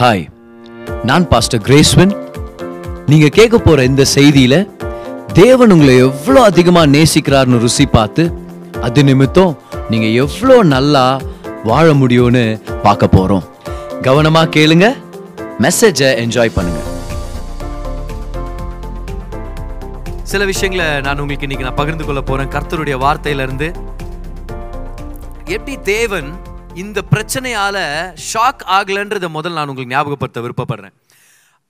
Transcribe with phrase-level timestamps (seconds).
[0.00, 0.22] Hi
[1.08, 2.12] நான் pastor கிரேஸ்வன்
[3.10, 4.54] நீங்க கேட்க போற இந்த செய்தியில
[5.38, 8.24] தேவன் உங்களை எவ்வளோ அதிகமாக நேசிக்கிறார்னு ருசி பார்த்து
[8.86, 9.52] அது நிமித்தம்
[9.92, 11.04] நீங்க எவ்வளோ நல்லா
[11.70, 12.44] வாழ முடியும்னு
[12.86, 13.44] பார்க்க போறோம்.
[14.06, 14.88] கவனமா கேளுங்க
[15.66, 16.80] மெசேஜை என்ஜாய் பண்ணுங்க.
[20.32, 22.52] சில விஷயங்களை நான் உங்களுக்கு இன்னைக்கு நான் பகிர்ந்து கொள்ள போறேன்.
[22.56, 23.68] கர்த்தருடைய வார்த்தையிலேருந்து.
[25.56, 26.30] எப்படி தேவன்
[26.74, 27.78] இந்த பிரச்சனையால
[28.32, 30.94] ஷாக் ஆகலன்றத முதல்ல நான் உங்களுக்கு ஞாபகப்படுத்த விருப்பப்படுறேன்.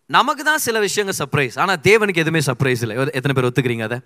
[0.07, 2.97] நமக்கு தான் சில விஷயங்கள் சர்ப்ரைஸ் ஆனால் தேவனுக்கு எதுவுமே சர்ப்ரைஸ் இல்லை.
[3.19, 3.99] எத்தனை பேர் ஒத்துக்கிறீங்க அதை?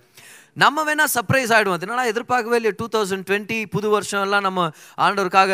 [0.62, 2.74] நம்ம வேணால் சர்ப்ரைஸ் ஆகிடுவோம் அது எதிர்பார்க்கவே இல்லையா.
[2.80, 4.70] டூ தௌசண்ட் டுவெண்ட்டி புது வருஷம் எல்லாம் நம்ம
[5.06, 5.52] ஆண்டவருக்காக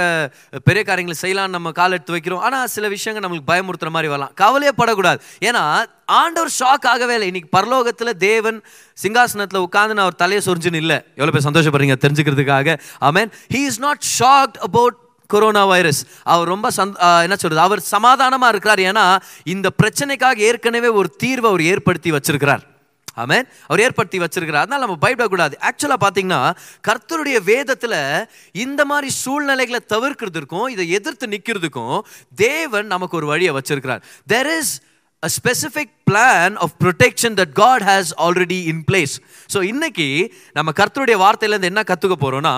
[0.65, 2.39] பெரிய காரியங்களை செய்யலாம்னு நம்ம கால் எடுத்து வைக்கிறோம்.
[2.39, 4.33] ஆனால் சில விஷயங்கள் நம்மளுக்கு பயமுறுத்துற மாதிரி வரலாம்.
[4.35, 5.63] கவலையே படக்கூடாது ஏன்னா
[6.05, 7.29] ஆண்டவர் ஷாக் ஆகவே இல்லை.
[7.33, 8.59] இன்னைக்கு பரலோகத்தில் தேவன்
[9.05, 10.99] சிங்காசனத்தில் உட்காந்து நான் அவர் தலையை சொரிஞ்சுன்னு இல்லை.
[11.21, 12.79] எவ்வளோ பேர் சந்தோஷப்படுறீங்க தெரிஞ்சுக்கிறதுக்காக.
[12.99, 14.99] Amen he is not shocked about
[15.73, 16.01] coronavirus.
[16.35, 16.93] அவர் ரொம்ப சந்
[17.27, 17.61] என்ன சொல்றது?
[17.67, 18.83] அவர் சமாதானமாக இருக்கிறார்.
[18.91, 19.07] ஏன்னா
[19.55, 22.63] இந்த பிரச்சனைக்காக ஏற்கனவே ஒரு தீர்வை அவர் ஏற்படுத்தி வச்சிருக்கிறார்.
[23.23, 23.47] ஆமேன்.
[23.71, 24.65] அவர் ஏற்படுத்தி வச்சிருக்கிறார்.
[24.65, 25.55] அதனால நம்ம பயப்படக்கூடாது.
[25.69, 26.43] ஆக்சுவலாக பார்த்தீங்கன்னா
[26.89, 28.29] கர்த்தருடைய வேதத்தில்
[28.67, 31.99] இந்த மாதிரி சூழ்நிலைகளை தவிர்க்கிறதுக்கும் இதை எதிர்த்து நிற்கிறதுக்கும்
[32.45, 34.03] தேவன் நமக்கு ஒரு வழியை வச்சிருக்கிறார்.
[34.33, 34.73] There is
[35.27, 39.15] a specific plan of protection that God has already in place.
[39.55, 40.07] So இன்னைக்கு
[40.53, 42.55] நம்ம கர்த்தருடைய வார்த்தையிலேருந்து என்ன கற்றுக்க போகிறோம்னா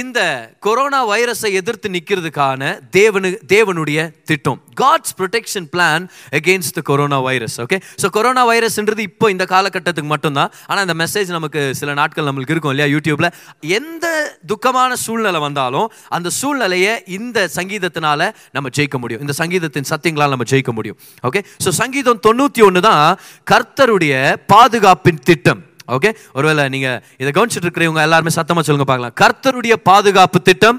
[0.00, 0.20] இந்த
[0.66, 2.62] கொரோனா வைரஸை எதிர்த்து நிற்கிறதுக்கான
[2.96, 3.98] தேவனு தேவனுடைய
[4.30, 4.58] திட்டம்.
[4.80, 6.04] God's protection plan
[6.38, 6.76] against
[7.26, 10.50] coronavirus okay so corona வைரஸ்ன்றது இப்போ இந்த காலகட்டத்துக்கு மட்டும்தான்.
[10.70, 13.30] ஆனால் இந்த மெசேஜ் நமக்கு சில நாட்கள் நம்மளுக்கு இருக்கும் இல்லையா யூடியூப்பில்
[13.78, 14.06] எந்த
[14.52, 15.88] துக்கமான சூழ்நிலை வந்தாலும்
[16.18, 19.22] அந்த சூழ்நிலையை இந்த சங்கீதத்தினால நம்ம ஜெயிக்க முடியும்.
[19.26, 20.98] இந்த சங்கீதத்தின் சத்தியங்களால் நம்ம ஜெயிக்க முடியும்
[21.30, 23.06] ஓகே ஸோ சங்கீதம் தொண்ணூற்றி ஒன்று தான்
[23.52, 24.14] கர்த்தருடைய
[24.54, 25.62] பாதுகாப்பின் திட்டம்.
[25.94, 26.88] ஓகே ஒருவேளை நீங்க
[27.20, 29.16] இதை கவனிச்சுட்டு இருக்கிறவங்க எல்லாருமே சத்தமா சொல்லுங்க பார்க்கலாம்.
[29.22, 30.78] கர்த்தருடைய பாதுகாப்பு திட்டம்?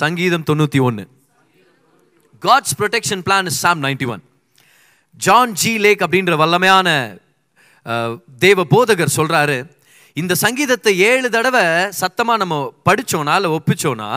[0.00, 1.04] சங்கீதம் தொண்ணூத்தி ஒன்று
[2.42, 4.22] God's protection plan is Psalm ninety one
[5.24, 6.88] John G Lake அப்படின்ற வல்லமையான
[8.44, 9.58] தேவ போதகர் சொல்றாரு
[10.20, 11.64] இந்த சங்கீதத்தை ஏழு தடவை
[12.00, 12.56] சத்தமா நம்ம
[12.88, 14.08] படிச்சோம்னா இல்லை ஒப்பிச்சோம்னா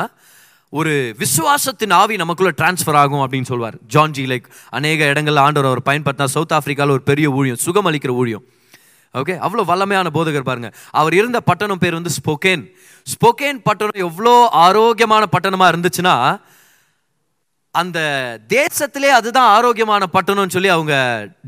[0.79, 3.75] ஒரு விசுவாசத்தின் ஆவி நமக்குள்ளே டிரான்ஸ்ஃபர் ஆகும் அப்படின்னு சொல்வார்.
[3.93, 4.47] ஜான் ஜி லேக்
[4.77, 8.43] அநேக இடங்களில் ஆண்டவர் அவர் பயன்படுத்தினா சவுத் ஆஃப்ரிக்காவில் ஒரு பெரிய ஊழியம் சுகமளிக்கிற ஊழியம்.
[9.19, 10.69] ஓகே அவ்வளோ வல்லமையான போதகர் பாருங்க.
[10.99, 12.63] அவர் இருந்த பட்டணம் பேர் வந்து ஸ்போகேன்.
[13.13, 16.15] ஸ்போகேன் பட்டணம் எவ்வளோ ஆரோக்கியமான பட்டணமாக இருந்துச்சுன்னா
[17.79, 17.99] அந்த
[18.53, 20.93] தேசத்திலே அதுதான் ஆரோக்கியமான பட்டணம்னு சொல்லி அவங்க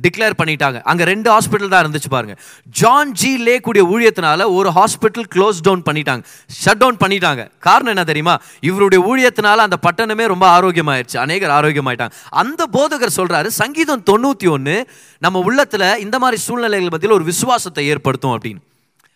[0.05, 0.77] டிக்ளேர் பண்ணிட்டாங்க.
[0.89, 2.35] அங்கே ரெண்டு ஹாஸ்பிட்டல் தான் இருந்துச்சு பாருங்க.
[2.79, 6.23] ஜான் ஜி லே கூடிய ஊழியத்தினால ஒரு ஹாஸ்பிட்டல் க்ளோஸ் டவுன் பண்ணிட்டாங்க.
[6.63, 7.43] ஷட் டவுன் பண்ணிட்டாங்க.
[7.67, 8.35] காரணம் என்ன தெரியுமா?
[8.69, 11.17] இவருடைய ஊழியத்தினால அந்த பட்டணமே ரொம்ப ஆரோக்கியமாயிருச்சு.
[11.25, 12.15] அநேகர் ஆரோக்கியமாயிட்டாங்க.
[12.43, 14.77] அந்த போதகர் சொல்றாரு சங்கீதம் தொண்ணூற்றி ஒன்று
[15.25, 18.63] நம்ம உள்ளத்தில் இந்த மாதிரி சூழ்நிலைகள் பற்றியில் ஒரு விசுவாசத்தை ஏற்படுத்தும் அப்படின்னு.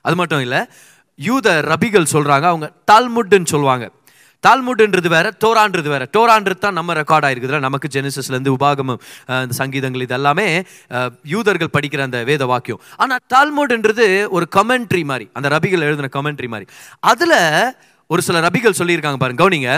[0.06, 0.62] அது மட்டும் இல்லை
[1.28, 3.86] யூத ரபிகள் சொல்கிறாங்க அவங்க தால்முட்டுன்னு சொல்லுவாங்க.
[4.46, 6.04] தால்முட்ன்றது வேற டோரான்றது வேற.
[6.16, 7.60] டோரான்றது தான் நம்ம ரெக்கார்ட் ஆயிருக்குதுல.
[7.68, 9.00] நமக்கு ஜெனிசஸ்லேருந்து உபாகமம்
[9.44, 10.48] இந்த சங்கீதங்கள் இது எல்லாமே
[11.34, 12.82] யூதர்கள் படிக்கிற அந்த வேத வாக்கியம்.
[13.04, 14.08] ஆனால் தால்முட்ன்றது
[14.38, 16.68] ஒரு கமெண்ட்ரி மாதிரி அந்த ரபிகள் எழுதின கமெண்ட்ரி மாதிரி.
[17.12, 17.40] அதில்
[18.14, 19.72] ஒரு சில ரபிகள் சொல்லியிருக்காங்க பாருங்க கவுனிங்க.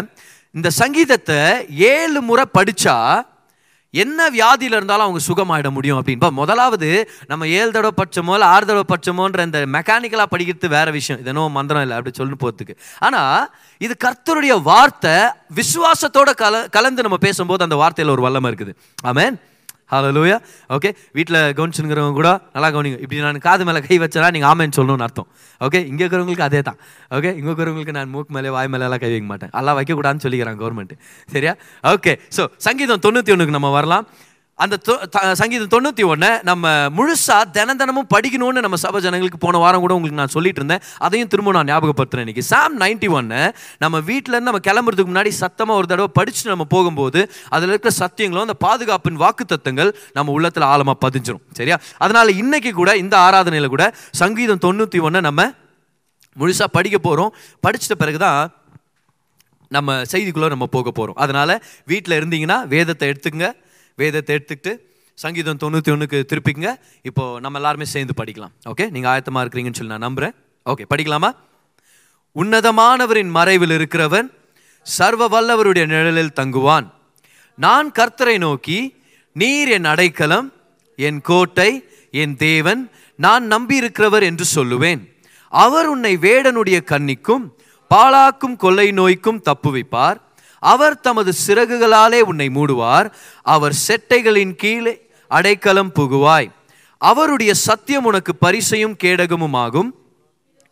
[0.57, 1.39] இந்த சங்கீதத்தை
[1.91, 2.97] ஏழு முறை படித்தா
[4.01, 6.89] என்ன வியாதியில இருந்தாலும் அவங்க சுகமாயிட முடியும் அப்படின்னு முதலாவது
[7.31, 11.19] நம்ம ஏழு தடவை பட்சமோ இல்லை ஆறு தடவை பட்சமோன்ற இந்த மெக்கானிக்கலாக படிக்கிறது வேற விஷயம்.
[11.21, 12.75] இது என்னவோ மந்திரம் இல்லை அப்படி சொல்லு போகிறதுக்கு
[13.07, 13.49] ஆனால்
[13.85, 15.15] இது கர்த்தருடைய வார்த்தை
[15.59, 18.73] விசுவாசத்தோட கல கலந்து நம்ம பேசும்போது அந்த வார்த்தையில் ஒரு வல்லமை இருக்குது.
[19.11, 19.37] ஆமேன்.
[19.91, 20.37] ஹalleluya
[20.75, 22.97] ஓகே வீட்டில் கவனிச்சுங்கிறவங்க கூட நல்லா கவனிங்க.
[23.03, 25.27] இப்படி நான் காது மேலே கை வச்சா நீங்கள் ஆமேன்னு சொல்லணும்னு அர்த்தம்.
[25.65, 26.77] ஓகே இங்கே இருக்கிறவங்களுக்கு அதே தான்
[27.17, 29.51] ஓகே இங்கே இருக்கிறவங்களுக்கு நான் மூக்கு மேலே வாய் மேலே எல்லாம் கை வைக்க மாட்டேன்.
[29.61, 30.93] எல்லாம் வைக்கக்கூடாதுன்னு சொல்லிக்கிறாங்க கவர்மெண்ட்
[31.35, 31.55] சரியா?
[31.93, 34.07] ஓகே ஸோ சங்கீதம் தொண்ணூற்றி ஒன்றுக்கு நம்ம வரலாம்.
[34.55, 39.79] அந்த தொ- சங்கீதம் தொண்ணூற்றி ஒன்று நம்ம முழுசாக தினம் தினமும் படிக்கணும்னு நம்ம சபை ஜனங்களுக்கு போன வாரம்
[39.79, 40.89] கூட உங்களுக்கு நான் சொல்லிட்டு இருந்தேன்.
[40.97, 42.43] அதையும் திரும்ப நான் ஞாபகப்படுத்துறேன் இன்னைக்கு.
[42.43, 47.69] சாம் நைன்டி ஒன்னை நம்ம வீட்டிலேருந்து நம்ம கிளம்புறதுக்கு முன்னாடி சத்தமாக ஒரு தடவை படித்து நம்ம போகும்போது அதில்
[47.69, 51.41] இருக்கிற சத்தியங்களும் அந்த பாதுகாப்பின் வாக்கு நம்ம உள்ளத்தில் ஆழமாக பதிஞ்சிரும்.
[51.51, 51.79] சரியா?
[51.97, 55.51] அதனால் இன்னைக்கு கூட இந்த ஆராதனையில் கூட சங்கீதம் தொண்ணூற்றி ஒன்று நம்ம
[56.39, 57.35] முழுசாக படிக்க போகிறோம்
[57.67, 58.51] படிச்சிட்ட பிறகு தான்
[59.69, 63.51] நம்ம செய்திக்குள்ளே நம்ம போக போகிறோம் அதனால் வீட்டில் இருந்தீங்கன்னா வேதத்தை எடுத்துக்கங்க.
[64.01, 64.73] வேதத்தை எடுத்துக்கிட்டு
[65.15, 66.67] சங்கீதம் தொண்ணூற்றி ஒன்றுக்கு திருப்பிங்க
[67.09, 68.53] இப்போ நம்ம எல்லாருமே சேர்ந்து படிக்கலாம்.
[68.71, 70.35] ஓகே நீங்கள் ஆயத்தமாக இருக்கிறீங்கன்னு சொல்லி நான் நம்புகிறேன்
[70.65, 71.29] ஓகே படிக்கலாமா?
[72.35, 74.27] உன்னதமானவரின் மறைவில் இருக்கிறவன்
[74.85, 76.87] சர்வ வல்லவருடைய நிழலில் தங்குவான்.
[77.57, 78.79] நான் கர்த்தரை நோக்கி
[79.41, 80.47] நீர் என் அடைக்கலம்
[80.95, 81.71] என் கோட்டை
[82.21, 82.81] என் தேவன்
[83.19, 85.01] நான் நம்பியிருக்கிறவர் என்று சொல்லுவேன்.
[85.53, 87.45] அவர் உன்னை வேடனுடைய கன்னிக்கும்
[87.91, 90.19] பாழாக்கும் கொள்ளை நோய்க்கும் தப்புவிப்பார்.
[90.71, 93.07] அவர் தமது சிறகுகளாலே உன்னை மூடுவார்.
[93.55, 94.93] அவர் செட்டைகளின் கீழே
[95.31, 96.49] அடைக்கலம் புகுவாய்.
[97.01, 99.89] அவருடைய சத்தியம் உனக்கு பரிசையும் கேடகமும் ஆகும்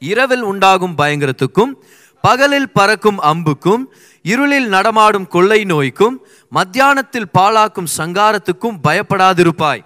[0.01, 1.73] இரவில் உண்டாகும் பயங்கரத்துக்கும்
[2.23, 3.83] பகலில் பறக்கும் அம்புக்கும்
[4.25, 6.15] இருளில் நடமாடும் கொள்ளை நோய்க்கும்
[6.51, 9.83] மத்தியானத்தில் பாழாக்கும் சங்காரத்துக்கும் பயப்படாதிருப்பாய்.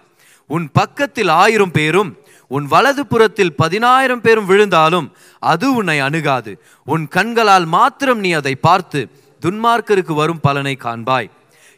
[0.49, 2.11] உன் பக்கத்தில் ஆயிரம் பேரும்
[2.47, 5.07] உன் வலது புறத்தில் பதினாயிரம் பேரும் விழுந்தாலும்
[5.51, 6.51] அது உன்னை அணுகாது.
[6.85, 8.99] உன் கண்களால் மாத்திரம் நீ அதை பார்த்து
[9.45, 11.29] துன்மார்க்கருக்கு வரும் பலனை காண்பாய்.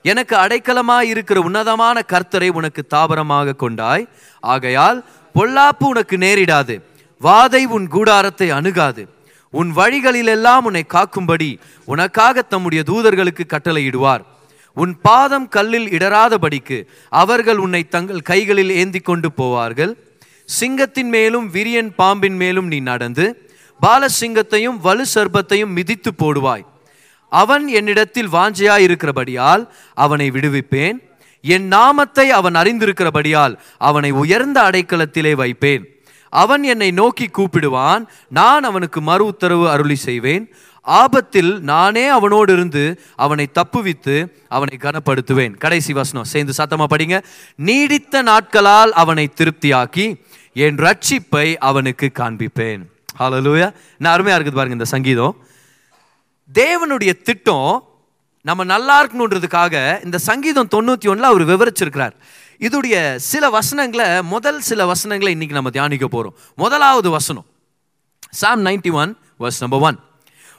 [0.02, 4.08] எனக்கு அடைக்கலமாய் இருக்கிற உன்னதமான கர்த்தரை உனக்கு தாபரமாக கொண்டாய்.
[4.40, 5.00] ஆகையால்
[5.36, 6.76] பொல்லாப்பு உனக்கு நேரிடாது.
[7.22, 9.04] வாதை உன் கூடாரத்தை அணுகாது.
[9.54, 11.50] உன் வழிகளிலெல்லாம் உன்னை காக்கும்படி
[11.86, 14.24] உனக்காக தம்முடைய தூதர்களுக்கு கட்டளையிடுவார்.
[14.78, 16.78] உன் பாதம் கல்லில் இடராதபடிக்கு
[17.10, 19.94] அவர்கள் உன்னை தங்கள் கைகளில் ஏந்தி கொண்டு போவார்கள்.
[20.60, 23.26] சிங்கத்தின் மேலும் விரியன் பாம்பின் மேலும் நீ நடந்து
[23.82, 26.66] பாலசிங்கத்தையும் வலு சர்பத்தையும் மிதித்து போடுவாய்.
[27.30, 30.98] அவன் என்னிடத்தில் வாஞ்சையாயிருக்கிறபடியால் அவனை விடுவிப்பேன்.
[31.42, 35.86] என் நாமத்தை அவன் அறிந்திருக்கிறபடியால் அவனை உயர்ந்த அடைக்கலத்திலே வைப்பேன்.
[36.30, 40.54] அவன் என்னை நோக்கி கூப்பிடுவான் நான் அவனுக்கு மறு உத்தரவு அருளி செய்வேன்.
[40.82, 45.58] ஆபத்தில் நானே அவனோடு இருந்து அவனை தப்புவித்து அவனை கனப்படுத்துவேன்.
[45.58, 47.24] கடைசி வசனம் சேர்ந்து சத்தமா படிங்க.
[47.56, 50.22] நீடித்த நாட்களால் அவனை திருப்தியாக்கி
[50.54, 52.82] என் ரட்சிப்பை அவனுக்கு காண்பிப்பேன்.
[53.20, 55.46] ஹalleluya நான் அருமையா இருக்குது பாருங்க இந்த சங்கீதம்.
[56.54, 57.84] தேவனுடைய திட்டம்
[58.42, 62.12] நம்ம நல்லா இருக்கணுன்றதுக்காக இந்த சங்கீதம் தொண்ணூற்றி ஒன்றில் அவர் விவரிச்சிருக்கிறார்.
[62.60, 67.46] இதுடைய சில வசனங்களை முதல் சில வசனங்களை இன்னைக்கு நம்ம தியானிக்க போகிறோம் முதலாவது வசனம்.
[68.30, 70.00] Psalm ninety one verse number one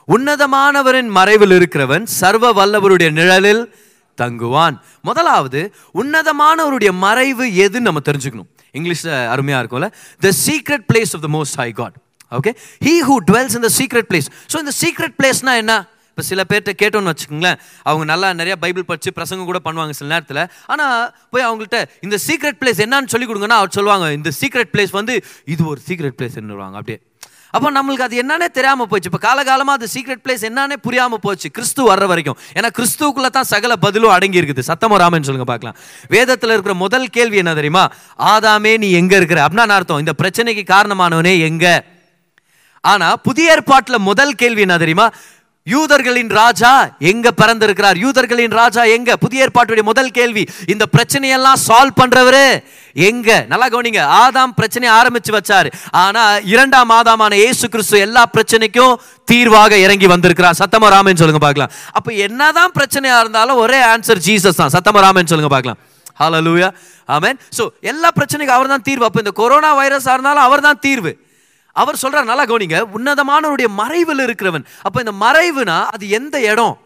[0.07, 3.73] உன்னதமானவரின் மறைவில் இருக்கிறவன் சர்வ வல்லவருடைய நிழலில்
[4.21, 4.77] தங்குவான்.
[5.01, 8.49] முதலாவது உன்னதமானவருடைய மறைவு எதுன்னு நம்ம தெரிஞ்சுக்கணும்.
[8.73, 9.91] இங்கிலீஷில் அருமையாக இருக்கும்ல.
[10.19, 11.93] The secret place of the most high God
[12.37, 12.51] okay
[12.87, 15.75] he who dwells இந்த சீக்ரெட் பிளேஸ் ஸோ இந்த சீக்ரெட் பிளேஸ்னா என்ன?
[16.11, 17.59] இப்போ சில பேர்கிட்ட கேட்டோம்னு வச்சுக்கோங்களேன்
[17.89, 20.41] அவங்க நல்லா நிறைய பைபிள் படித்து பிரசங்கம் கூட பண்ணுவாங்க சில நேரத்தில்.
[20.71, 20.95] ஆனால்
[21.33, 25.13] போய் அவங்கள்ட்ட இந்த சீக்ரெட் பிளேஸ் என்னன்னு சொல்லி கொடுங்கன்னா அவர் சொல்லுவாங்க இந்த சீக்ரெட் பிளேஸ் வந்து
[25.53, 26.99] இது ஒரு சீக்ரெட் பிளேஸ் என்னவாங்க அப்படியே.
[27.57, 31.47] அப்போ நம்மளுக்கு அது என்னன்னே தெரியாமல் போச்சு இப்போ காலகாலமாக அது சீக்ரெட் பிளேஸ் என்னன்னே புரியாமல் போச்சு.
[31.57, 32.37] கிறிஸ்து வர்ற வரைக்கும்.
[32.57, 34.63] ஏன்னா கிறிஸ்துக்குள்ளே தான் சகல பதிலும் அடங்கி இருக்குது.
[34.71, 35.77] சத்தமோ ராமன் சொல்லுங்க பார்க்கலாம்.
[36.15, 37.85] வேதத்தில் இருக்கிற முதல் கேள்வி என்ன தெரியுமா?
[38.33, 39.41] ஆதாமே நீ எங்கே இருக்கிற?
[39.45, 40.03] அப்படின்னா அர்த்தம்?
[40.05, 41.73] இந்த பிரச்சனைக்கு காரணமானவனே எங்கே?
[42.83, 45.07] ஆனா புதிய ஏற்பாட்டுல முதல் கேள்வி என்ன தெரியுமா?
[45.67, 46.69] யூதர்களின் ராஜா
[47.09, 47.97] எங்க பிறந்திருக்கிறார்?
[48.03, 49.17] யூதர்களின் ராஜா எங்க?
[49.23, 50.43] புதிய ஏற்பாட்டுடைய முதல் கேள்வி
[50.73, 52.45] இந்த பிரச்சனையெல்லாம் சால்வ் பண்றவரு
[53.09, 53.29] எங்க?
[53.51, 54.03] நல்லா கவனிங்க.
[54.21, 55.69] ஆதாம் பிரச்சனையை ஆரம்பிச்சு வச்சாரு.
[56.03, 56.23] ஆனா
[56.53, 58.95] இரண்டாம் ஆதாமான ஏசு கிறிஸ்து எல்லா பிரச்சனைக்கும்
[59.31, 60.59] தீர்வாக இறங்கி வந்திருக்கிறார்.
[60.61, 61.71] சத்தம ராமன் சொல்லுங்க பார்க்கலாம்.
[61.99, 64.75] அப்ப என்னதான் பிரச்சனையா இருந்தாலும் ஒரே ஆன்சர் ஜீசஸ் தான்.
[64.77, 65.81] சத்தம ராமன் சொல்லுங்க பார்க்கலாம்.
[66.21, 66.69] ஹலோ லூயா
[67.15, 69.05] ஆமேன் ஸோ எல்லா பிரச்சனைக்கும் அவர் தான் தீர்வு.
[69.07, 71.11] அப்போ இந்த கொரோனா வைரஸாக இருந்தாலும் அவர் தான் தீர்வு.
[71.71, 74.65] அவர் சொல்றார் நல்லா கவனிங்க உன்னதமானவருடைய மறைவில் இருக்கிறவன்.
[74.81, 76.77] அப்போ இந்த மறைவுனா அது எந்த இடம்?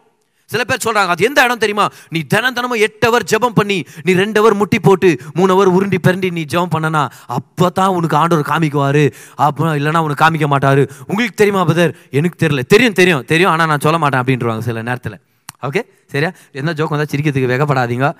[0.45, 1.89] சில பேர் சொல்றாங்க அது எந்த இடம் தெரியுமா?
[2.09, 5.97] நீ தினம் தினமும் எட்டு அவர் ஜெபம் பண்ணி நீ ரெண்டு அவர் முட்டி போட்டு மூணு அவர் உருண்டி
[6.07, 9.13] பிறண்டி நீ ஜெபம் பண்ணனா அப்பதான் உனக்கு ஆண்டவர் காமிக்குவாரு.
[9.35, 10.89] அப்போ இல்லைன்னா உனக்கு காமிக்க மாட்டாரு.
[11.07, 12.65] உங்களுக்கு தெரியுமா பதர் எனக்கு தெரியல.
[12.65, 13.51] தெரியும் தெரியும் தெரியும்.
[13.51, 15.19] ஆனால் நான் சொல்ல மாட்டேன் அப்படின்றவாங்க சில நேரத்தில்.
[15.61, 16.31] ஓகே சரியா?
[16.51, 18.15] என்ன ஜோக் வந்தால் சிரிக்கிறதுக்கு வேகப்படாதீங்க.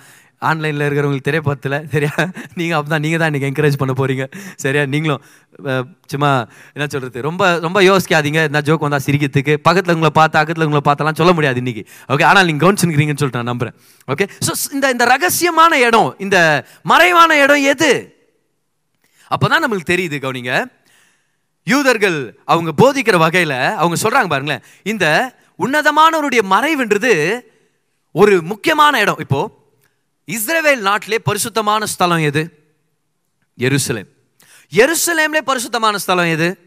[0.50, 2.13] ஆன்லைனில் இருக்கிறவங்களுக்கு திரைப்படத்தில் சரியா?
[2.60, 4.25] நீங்கள் அப்போ தான் நீங்கள் தான் இன்றைக்கி என்கரேஜ் பண்ண போகிறீங்க
[4.63, 4.84] சரியா?
[4.94, 5.22] நீங்களும்
[6.13, 6.31] சும்மா
[6.75, 8.42] என்ன சொல்கிறது ரொம்ப ரொம்ப யோசிக்காதீங்க.
[8.50, 9.56] என்ன ஜோக் வந்தால் சிரிக்கிறதுக்கு.
[9.68, 13.51] பக்கத்தில் உங்களை பார்த்து அக்கத்தில் உங்களை பார்த்தலாம் சொல்ல முடியாது இன்றைக்கி ஓகே ஆனால் நீங்கள் கவனிச்சுக்கிறீங்கன்னு சொல்லிட்டு நான்
[13.54, 13.78] நம்புகிறேன்
[14.13, 16.38] ஓகே ஸோ இந்த இந்த ரகசியமான இடம் இந்த
[16.94, 17.92] மறைவான இடம் எது?
[19.31, 20.54] அப்போ தான் நம்மளுக்கு தெரியுது கவனிங்க.
[21.68, 22.18] யூதர்கள்
[22.54, 24.63] அவங்க போதிக்கிற வகையில் அவங்க சொல்கிறாங்க பாருங்களேன்.
[24.92, 25.06] இந்த
[25.66, 27.12] உன்னதமானவருடைய மறைவுன்றது
[28.16, 29.22] ஒரு முக்கியமான இடம்.
[29.25, 29.51] இப்போது
[30.27, 32.42] இஸ்ரேவேல் நாட்டிலே பரிசுத்தமான ஸ்தலம் எது?
[33.59, 34.07] எருசலேம்.
[34.71, 36.57] எருசலேம்லே பரிசுத்தமான ஸ்தலம் எது?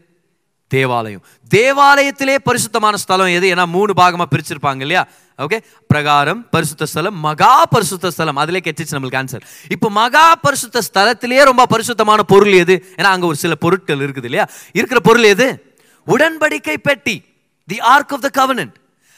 [0.67, 1.23] தேவாலயம்.
[1.51, 3.55] தேவாலயத்திலே பரிசுத்தமான ஸ்தலம் எது?
[3.55, 5.07] ஏன்னா மூணு பாகமாக பிரிச்சிருப்பாங்க இல்லையா?
[5.39, 8.35] ஓகே பிரகாரம் பரிசுத்த ஸ்தலம் மகா பரிசுத்த ஸ்தலம்.
[8.35, 12.93] அதிலே கெச்சிச்சு நம்மளுக்கு ஆன்சர் இப்போ மகா பரிசுத்த ஸ்தலத்திலேயே ரொம்ப பரிசுத்தமான பொருள் எது?
[12.95, 14.47] ஏன்னா அங்கே ஒரு சில பொருட்கள் இருக்குது இல்லையா?
[14.71, 15.75] இருக்கிற பொருள் எது?
[16.07, 17.23] உடன்படிக்கை பெட்டி.
[17.65, 18.75] The ark of the covenant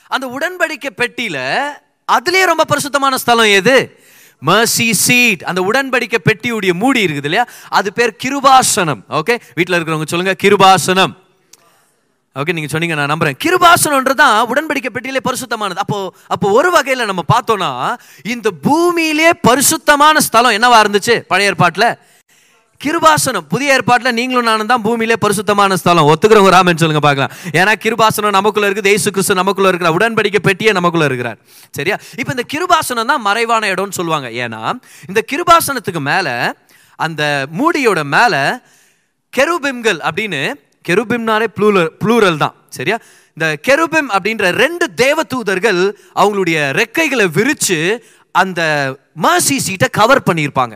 [0.07, 1.43] அந்த உடன்படிக்கை பெட்டியில்
[2.07, 3.98] அதுலேயே ரொம்ப பரிசுத்தமான ஸ்தலம் எது?
[4.47, 7.45] மர்சி சீட் அந்த உடன்படிக்கை பெட்டியுடைய மூடி இருக்குது இல்லையா?
[7.77, 9.01] அது பேர் கிருபாசனம்.
[9.19, 11.13] ஓகே வீட்டில் இருக்கிறவங்க சொல்லுங்க கிருபாசனம்.
[12.39, 13.37] ஓகே நீங்க சொன்னீங்க நான் நம்புறேன்.
[13.43, 15.81] கிருபாசனம்ன்றது தான் உடன்படிக்கை பெட்டியிலே பரிசுத்தமானது.
[15.83, 15.97] அப்போ
[16.33, 17.71] அப்போ ஒரு வகையில நம்ம பார்த்தோம்னா
[18.33, 21.17] இந்த பூமியிலே பரிசுத்தமான ஸ்தலம் என்னவா இருந்துச்சு?
[21.31, 21.89] பழைய ஏற்பாட்டில்?
[22.83, 23.45] கிருபாசனம்.
[23.53, 26.09] புதிய ஏற்பாட்டில் நீங்களும் நானும் தான் பூமியிலே பரிசுத்தமான ஸ்தலம்.
[26.11, 27.33] ஒத்துக்கிறவங்க ராமன் சொல்லுங்க பார்க்கலாம்.
[27.59, 31.37] ஏன்னா கிருபாசனம் நமக்குள்ள இருக்குது ஏசு கிறிஸ்து நமக்குள்ள இருக்கிற உடன்படிக்கை பெட்டியே நமக்குள்ள இருக்கிறார்.
[31.77, 31.97] சரியா?
[32.21, 34.29] இப்போ இந்த கிருபாசனம் தான் மறைவான இடம்னு சொல்லுவாங்க.
[34.43, 34.61] ஏன்னா
[35.09, 36.35] இந்த கிருபாசனத்துக்கு மேலே
[36.99, 37.23] அந்த
[37.59, 38.43] மூடியோட மேலே
[39.37, 40.41] கெருபிம்கள் அப்படின்னு
[40.87, 42.55] கெருபிம்னாலே ப்ளூரல் ப்ளூரல் தான்.
[42.77, 42.97] சரியா?
[43.37, 45.81] இந்த கெருபிம் அப்படின்ற ரெண்டு தேவதூதர்கள்
[46.21, 47.79] அவங்களுடைய ரெக்கைகளை விரித்து
[48.41, 48.61] அந்த
[49.25, 50.75] மர்சி சீட்டை கவர் பண்ணியிருப்பாங்க.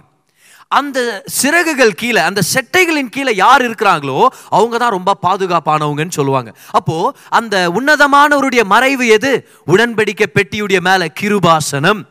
[0.80, 1.00] அந்த
[1.40, 4.18] சிறகுகள் கீழே அந்த செட்டைகளின் கீழே யார் இருக்கிறாங்களோ
[4.58, 6.52] அவங்க தான் ரொம்ப பாதுகாப்பானவங்கன்னு சொல்லுவாங்க.
[6.72, 6.98] அப்போ
[7.30, 9.32] அந்த உன்னதமானவருடைய மறைவு எது?
[9.68, 12.02] உடன்படிக்கை பெட்டியுடைய மேல கிருபாசனம்.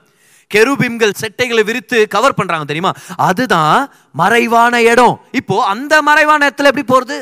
[0.50, 2.92] கெருபிம்கள் செட்டைகளை விரித்து கவர் பண்றாங்க தெரியுமா?
[3.28, 3.76] அதுதான்
[4.12, 5.14] மறைவான இடம்.
[5.32, 7.18] இப்போ அந்த மறைவான இடத்துல எப்படி போறது?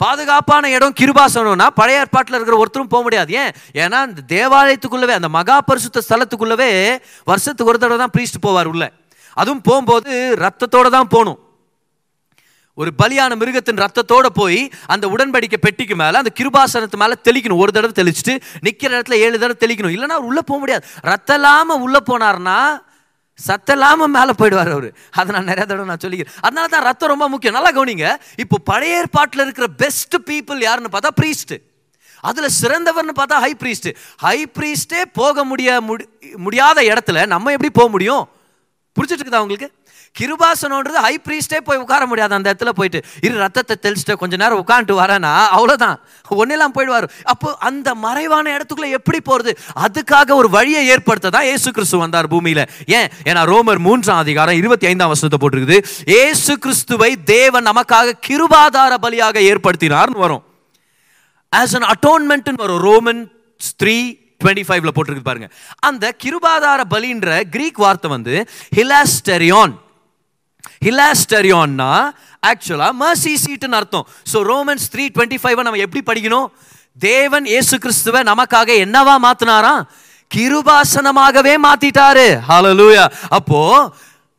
[0.00, 3.32] பாதுகாப்பான இடம் கிருபாசனம்னா பழைய ஏற்பாட்டில் இருக்கிற ஒருத்தரும் போக முடியாது.
[3.32, 3.52] ஏன்?
[3.82, 6.70] ஏன்னா அந்த தேவாலயத்துக்குள்ளவே அந்த மகா பரிசுத்த ஸ்தலத்துக்குள்ளவே
[7.24, 8.86] வருஷத்துக்கு ஒரு தடவை தான் பிரீஸ்ட் போவார் உள்ள.
[9.38, 11.38] அதுவும் போகும்போது ரத்தத்தோட தான் போகணும்.
[12.74, 17.56] ஒரு பலியான மிருகத்தின் ரத்தத்தோடு போய் அந்த உடன்படிக்கை பெட்டிக்கு மேலே அந்த கிருபாசனத்து மேலே தெளிக்கணும்.
[17.56, 19.96] ஒரு தடவை தெளிச்சுட்டு நிற்கிற இடத்துல ஏழு தடவை தெளிக்கணும்.
[19.96, 20.86] இல்லைனா அவர் உள்ளே போக முடியாது.
[21.00, 22.82] ரத்தம் இல்லாமல் உள்ளே போனார்னா
[23.34, 24.94] சத்தம் இல்லாமல் மேலே போயிடுவார் அவர்.
[25.10, 26.34] அதை நான் நிறைய தடவை நான் சொல்லிக்கிறேன்.
[26.40, 27.54] அதனால தான் ரத்தம் ரொம்ப முக்கியம்.
[27.54, 28.14] நல்லா கவனிங்க.
[28.36, 31.58] இப்போ பழைய ஏற்பாட்டில் இருக்கிற பெஸ்ட் பீப்புள் யாருன்னு பார்த்தா ப்ரீஸ்ட்டு
[32.20, 37.88] அதில் சிறந்தவர்னு பார்த்தா ஹை ப்ரீஸ்ட்டு ஹை ப்ரீஸ்டே போக முடிய முடி- முடியாத இடத்துல நம்ம எப்படி போக
[37.88, 38.28] முடியும்?
[38.98, 39.70] புரிஞ்சுட்டு இருக்குதா உங்களுக்கு?
[40.18, 43.04] கிருபாசனோன்றது ஹை ப்ரீஸ்டே போய் உட்கார முடியாது அந்த இடத்துல போயிட்டு.
[43.20, 45.96] இரு ரத்தத்தை தெளிச்சுட்டு கொஞ்ச நேரம் உட்காந்துட்டு வரேன்னா அவ்வளோதான்
[46.30, 47.08] ஒன்னெல்லாம் போயிடுவார்.
[47.24, 52.68] அப்போ அந்த மறைவான இடத்துக்குள்ள எப்படி போகிறது அதுக்காக ஒரு வழியை ஏற்படுத்த தான் ஏசு கிறிஸ்து வந்தார் பூமியில்.
[52.86, 53.08] ஏன்?
[53.24, 55.84] ஏன்னா ரோமர் மூன்றாம் அதிகாரம் இருபத்தி ஐந்தாம் வருஷத்தை போட்டிருக்குது.
[56.06, 60.44] ஏசு கிறிஸ்துவை தேவன் நமக்காக கிருபாதார பலியாக ஏற்படுத்தினார்னு வரும்.
[61.56, 62.78] ஆஸ் அன் அட்டோன்மெண்ட்னு வரும்.
[62.78, 65.48] ரோமன் ஸ்திரீ டுவெண்ட்டி ஃபைவ்ல போட்டிருக்கு பாருங்க.
[65.88, 68.34] அந்த கிருபாதார பலின்ற கிரீக் வார்த்தை வந்து
[68.78, 69.74] ஹிலாஸ்டெரியான்
[70.86, 71.92] ஹிலாஸ்டெரியான்னா
[72.50, 74.06] ஆக்சுவலா மர்சி சீட்டுன்னு அர்த்தம்.
[74.32, 76.48] So Romans three twenty five நம்ம எப்படி படிக்கணும்?
[77.08, 79.82] தேவன் ஏசு கிறிஸ்துவை நமக்காக என்னவா மாத்தினாராம்?
[80.30, 82.28] கிருபாசனமாகவே மாத்திட்டாரு.
[82.50, 83.04] ஹலலூயா
[83.38, 83.60] அப்போ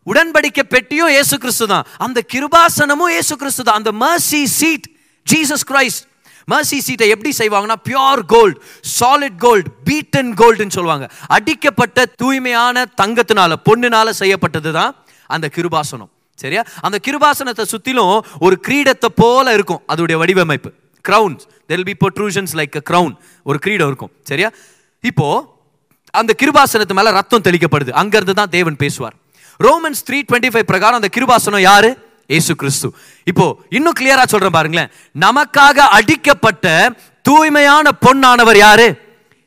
[0.07, 4.87] உடன்படிக்கை பெட்டியும் ஏசு கிறிஸ்து தான் அந்த கிருபாசனமும் ஏசு கிறிஸ்து தான் அந்த mercy seat
[5.27, 6.03] Jesus Christ
[6.51, 8.57] mercy சீட்டை எப்படி செய்வாங்கன்னா pure gold
[8.99, 11.05] solid gold beaten கோல்டுன்னு சொல்லுவாங்க.
[11.37, 14.91] அடிக்கப்பட்ட தூய்மையான தங்கத்தினால பொண்ணுனால செய்யப்பட்டது தான்
[15.35, 16.11] அந்த கிருபாசனம்.
[16.43, 16.61] சரியா?
[16.87, 20.69] அந்த கிருபாசனத்தை சுற்றிலும் ஒரு கிரீடத்தை போல இருக்கும் அதோடைய வடிவமைப்பு.
[21.05, 23.13] Crowns they'll be protrusions like a crown
[23.49, 24.11] ஒரு கிரீடம் இருக்கும்.
[24.29, 24.49] சரியா?
[25.09, 25.27] இப்போ
[26.19, 27.91] அந்த கிருபாசனத்து மேலே ரத்தம் தெளிக்கப்படுது.
[28.01, 29.15] அங்கேருந்து தான் தேவன் பேசுவார்.
[29.65, 31.91] ரோமன்ஸ் த்ரீ டுவெண்ட்டி ஃபைவ் பிரகாரம் அந்த கிருபாசனம் யாரு?
[32.29, 32.87] ஏசு கிறிஸ்து
[33.23, 34.89] இப்போ இன்னும் கிளியரா சொல்றேன் பாருங்களேன்.
[35.25, 36.65] நமக்காக அடிக்கப்பட்ட
[37.25, 38.87] தூய்மையான பொன்னானவர் யாரு?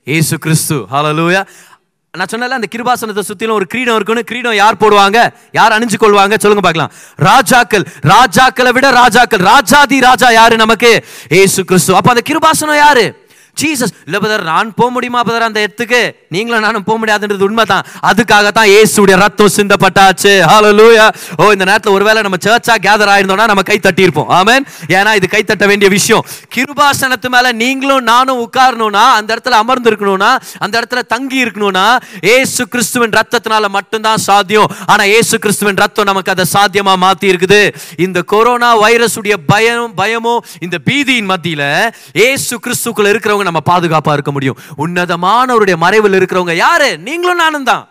[0.06, 1.42] ஏசு கிறிஸ்து ஹலலூயா
[2.14, 5.18] நான் சொன்னல அந்த கிருபாசனத்தை சுத்திலும் ஒரு கிரீடம் இருக்குன்னு கிரீடம் யார் போடுவாங்க?
[5.52, 6.92] யார் அணிஞ்சு கொள்வாங்க சொல்லுங்க பார்க்கலாம்.
[7.28, 10.90] ராஜாக்கள் ராஜாக்களை விட ராஜாக்கள் ராஜாதி ராஜா யாரு நமக்கு?
[11.28, 13.04] ஏசு கிறிஸ்து அப்ப அந்த கிருபாசனம் யாரு?
[13.60, 16.00] ஜீசஸ் இல்லை பதர் நான் போக முடியுமா பதர் அந்த இடத்துக்கு?
[16.34, 17.86] நீங்களும் நானும் போக முடியாதுன்றது உண்மைதான்.
[18.10, 20.32] அதுக்காகத்தான் ஏசுடைய ரத்தம் சிந்தப்பட்டாச்சு.
[20.50, 21.06] ஹலோ லூயா
[21.40, 24.30] ஓ இந்த நேரத்தில் ஒருவேளை நம்ம சர்ச்சா கேதர் ஆயிருந்தோம்னா நம்ம கை தட்டியிருப்போம்.
[24.38, 24.64] ஆமேன்
[24.96, 26.24] ஏன்னா இது கை தட்ட வேண்டிய விஷயம்.
[26.54, 31.84] கிருபாசனத்து மேலே நீங்களும் நானும் உட்காரணும்னா அந்த இடத்துல அமர்ந்து இருக்கணும்னா அந்த இடத்துல தங்கி இருக்கணும்னா
[32.36, 34.70] ஏசு கிறிஸ்துவின் ரத்தத்தினால மட்டும்தான் சாத்தியம்.
[34.86, 37.62] ஆனா ஏசு கிறிஸ்துவின் ரத்தம் நமக்கு அதை சாத்தியமா மாத்தி இருக்குது
[38.06, 41.62] இந்த கொரோனா வைரஸ் உடைய பயம் பயமோ இந்த பீதியின் மத்தியில
[42.28, 44.58] ஏசு கிறிஸ்துக்குள்ள இருக்கிறவங்க நம்ம பாதுகாப்பா இருக்க முடியும்.
[44.78, 46.98] உன்னதமானவருடைய மறைவில் இருக்கிறவங்க யாரு?
[46.98, 47.86] நீங்களும் நானும் தான்.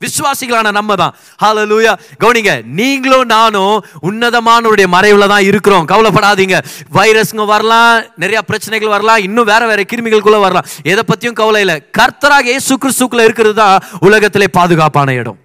[0.00, 1.14] விசுவாசிகளான நம்ம தான்.
[1.42, 5.86] ஹalleluya கவனிங்க நீங்களும் நானும் உன்னதமானவருடைய மறைவில் தான் இருக்கிறோம்.
[5.88, 6.58] கவலைப்படாதீங்க.
[6.94, 10.66] வைரஸ்ங்க வரலாம் நிறைய பிரச்சனைகள் வரலாம் இன்னும் வேற வேற கிருமிகளுக்குள்ள வரலாம்.
[10.82, 11.90] எதை பத்தியும் கவலை இல்லை.
[11.98, 15.38] கர்த்தராக இயேசு கிறிஸ்துக்குள்ள இருக்கிறது தான் உலகத்திலே பாதுகாப்பான இடம்.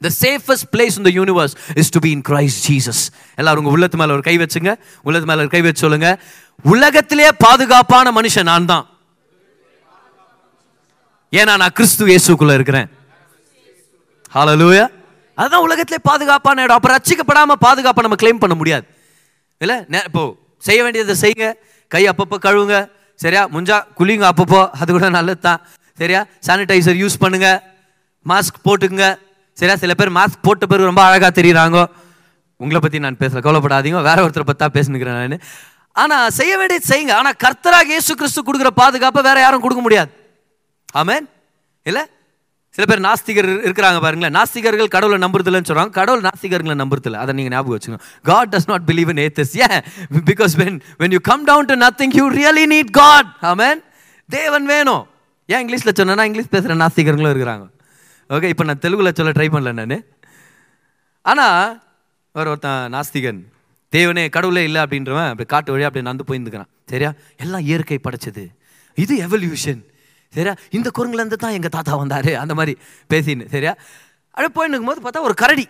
[0.00, 3.02] த சேஃபஸ்ட் பிளேஸ் இந்த universe is to be in Christ Jesus
[3.36, 4.74] எல்லாரும் உங்க உள்ளத்து மேல ஒரு கை வச்சுங்க.
[5.02, 6.18] உள்ளத்து மேல ஒரு கை வச்சு சொல்லுங்க.
[6.62, 8.86] உலகத்திலே பாதுகாப்பான மனுஷன் நான் தான்
[11.30, 12.88] ஏன்னா நான் கிறிஸ்து இயேசுக்குள்ள இருக்கிறேன்.
[14.34, 14.88] ஹalleluya
[15.34, 16.76] அதுதான் உலகத்திலே பாதுகாப்பான இடம்.
[16.76, 18.86] அப்புறம் ரட்சிக்கப்படாம பாதுகாப்பை நம்ம கிளைம் பண்ண முடியாது.
[19.58, 21.52] இல்லை நே- இப்போ செய்ய வேண்டியதை செய்யுங்க.
[21.88, 22.90] கை அப்பப்போ கழுவுங்க.
[23.14, 23.48] சரியா?
[23.48, 24.68] முஞ்சா குளிங்க அப்பப்போ.
[24.68, 25.60] அது கூட நல்லது தான்
[25.96, 26.26] சரியா?
[26.46, 27.62] சானிடைசர் யூஸ் பண்ணுங்க.
[28.28, 29.18] மாஸ்க் போட்டுக்குங்க.
[29.52, 29.76] சரியா?
[29.76, 31.86] சில பேர் மாஸ்க் போட்ட பிறகு ரொம்ப அழகாக தெரியுறாங்க.
[32.56, 33.46] உங்களை பற்றி நான் பேசல.
[33.46, 34.02] கவலைப்படாதீங்க.
[34.02, 35.40] வேற ஒருத்தரை பற்றி தான் பேசுனுக்கிறேன் நான்.
[36.00, 37.14] ஆனால் செய்ய வேண்டியது செய்யுங்க.
[37.20, 40.10] ஆனால் கர்த்தராக இயேசு கிறிஸ்து கொடுக்குற பாதுகாப்பை வேற யாரும் கொடுக்க முடியாது.
[41.00, 41.24] ஆமேன்.
[41.82, 42.02] இல்லை?
[42.76, 44.34] சில பேர் நாஸ்திகர் இருக்கிறாங்க பாருங்களேன்.
[44.36, 47.18] நாஸ்திகர்கள் கடவுளை நம்புறதில்லன்னு சொல்கிறாங்க கடவுள் நாஸ்திகர்களை நம்புறதில்ல.
[47.22, 47.98] அதை நீங்கள் ஞாபகம் வச்சுக்கோ
[48.30, 49.68] God does not believe in atheists A
[50.30, 53.82] because when when you come down to nothing you really need God amen
[54.28, 55.04] தேவன் வேணும்.
[55.48, 57.66] ஏன் இங்கிலீஷில் சொன்னா இங்கிலீஷ் பேசுகிற நாஸ்திகர்களும் இருக்கிறாங்க.
[58.30, 59.96] ஓகே இப்போ நான் தெலுங்குல சொல்ல ட்ரை பண்ணல நான்.
[61.22, 61.80] ஆனால்
[62.34, 63.42] ஒரு ஒருத்தன் நாஸ்திகன்.
[63.92, 66.70] தேவனே கடவுளே இல்லை அப்படின்றவன் அப்படி காட்டு வழியாக அப்படி நடந்து போயிருந்துக்கிறான்.
[66.86, 67.12] சரியா?
[67.36, 68.46] எல்லாம் இயற்கை படைச்சது.
[68.94, 69.84] இது எவல்யூஷன்
[70.34, 70.54] சரியா?
[70.70, 72.34] இந்த குரங்குலேருந்து தான் எங்கள் தாத்தா வந்தார்.
[72.34, 72.78] அந்த மாதிரி
[73.10, 73.48] பேசின்னு.
[73.48, 73.74] சரியா?
[74.30, 75.68] அப்படியே போயின்னு போது பார்த்தா ஒரு கரடி.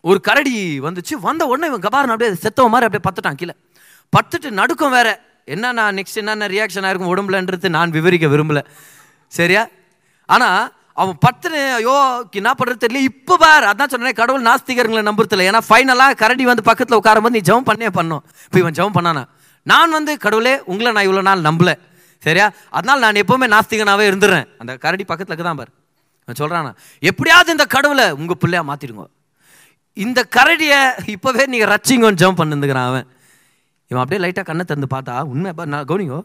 [0.00, 1.14] ஒரு கரடி வந்துச்சு.
[1.20, 3.54] வந்த உடனே இவன் கபாரன் அப்படியே செத்தவ மாதிரி அப்படியே பத்துட்டான் கீழே.
[4.16, 5.20] பத்துட்டு நடுக்கம் வேற.
[5.44, 8.64] நான் நெக்ஸ்ட் என்னென்ன ரியாக்ஷன் ஆயிருக்கும் உடம்புலன்றது நான் விவரிக்க விரும்பல.
[9.28, 9.68] சரியா?
[10.26, 11.94] ஆனால் அவன் பத்துன்னு ஐயோ
[12.40, 13.00] என்ன பண்ணுறது தெரியல.
[13.10, 15.46] இப்போ பார் அதான் சொன்னேன் கடவுள் நாஸ்திகர்களை நம்புறதில்ல.
[15.50, 18.22] ஏன்னா ஃபைனலாக கரடி வந்து பக்கத்தில் உட்காரும்போது நீ ஜெபம் பண்ணே பண்ணும்.
[18.46, 19.22] இப்போ இவன் ஜெபம் பண்ணானா?
[19.72, 21.72] நான் வந்து கடவுளே உங்களை நான் இவ்வளோ நாள் நம்பல.
[22.26, 22.46] சரியா?
[22.78, 25.72] அதனால் நான் எப்போவுமே நாஸ்திகனாகவே இருந்துடுறேன் அந்த கரடி பக்கத்தில் தான் பார்.
[26.28, 26.70] நான் சொல்கிறானா
[27.10, 29.06] எப்படியாவது இந்த கடவுளை உங்கள் பிள்ளையாக மாற்றிடுங்க
[29.96, 30.78] இந்த கரடியை
[31.14, 33.06] இப்போவே நீங்கள் ரச்சிங்கன்னு ஜெபம் பண்ணுந்துக்கிறான் அவன்.
[33.90, 36.20] இவன் அப்படியே லைட்டாக கண்ணை திறந்து பார்த்தா உண்மை பா நான் கவனிங்கோ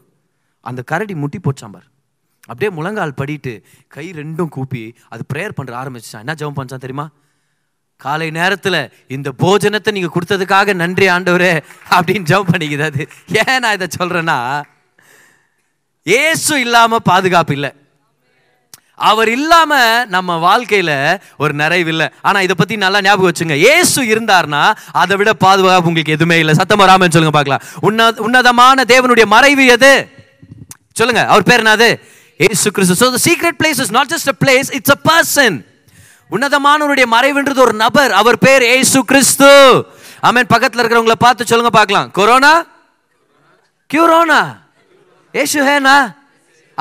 [0.70, 1.88] அந்த கரடி முட்டி போச்சான் பார்.
[2.48, 3.54] அப்படியே முழங்கால் படிட்டு
[3.96, 6.24] கை ரெண்டும் கூப்பி அது ப்ரேயர் பண்ணுற ஆரம்பிச்சிட்டான்.
[6.26, 7.08] என்ன ஜெபம் பண்ணிச்சான் தெரியுமா?
[7.98, 8.82] காலை நேரத்தில்
[9.16, 11.54] இந்த போஜனத்தை நீங்கள் கொடுத்ததுக்காக நன்றி ஆண்டவரே
[11.96, 13.04] அப்படின்னு ஜெபம் பண்ணிக்குது அது.
[13.42, 14.38] ஏன் நான் இதை சொல்கிறேன்னா
[16.06, 17.72] ஏசு இல்லாமல் பாதுகாப்பு இல்லை.
[19.10, 20.96] அவர் இல்லாமல் நம்ம வாழ்க்கையில்
[21.44, 22.08] ஒரு நிறைவு இல்லை.
[22.28, 23.58] ஆனால் இதை பற்றி நல்லா ஞாபகம் வச்சுங்க.
[23.74, 24.64] ஏசு இருந்தார்னா
[25.02, 26.56] அதை விட பாதுகாப்பு உங்களுக்கு எதுவுமே இல்லை.
[26.60, 27.66] சத்தம் ராமன் சொல்லுங்க பார்க்கலாம்.
[27.90, 29.94] உன்ன உன்னதமான தேவனுடைய மறைவு எது?
[31.02, 31.24] சொல்லுங்க.
[31.34, 31.90] அவர் பேர் என்னது?
[32.48, 35.58] Yesu Kristu so the secret place is not just a place it's a person
[36.32, 38.12] உன்னதமானவருடைய மறைவுன்றது ஒரு நபர்.
[38.12, 39.52] அவர் பேர் ஏசு கிறிஸ்து
[40.28, 40.48] ஆமென்.
[40.54, 42.12] பக்கத்தில் இருக்கிறவங்கள பார்த்து சொல்லுங்க பார்க்கலாம்.
[42.12, 42.54] கொரோனா
[43.90, 44.42] கியூரோனா
[45.32, 45.98] ஏசு ஹேனா?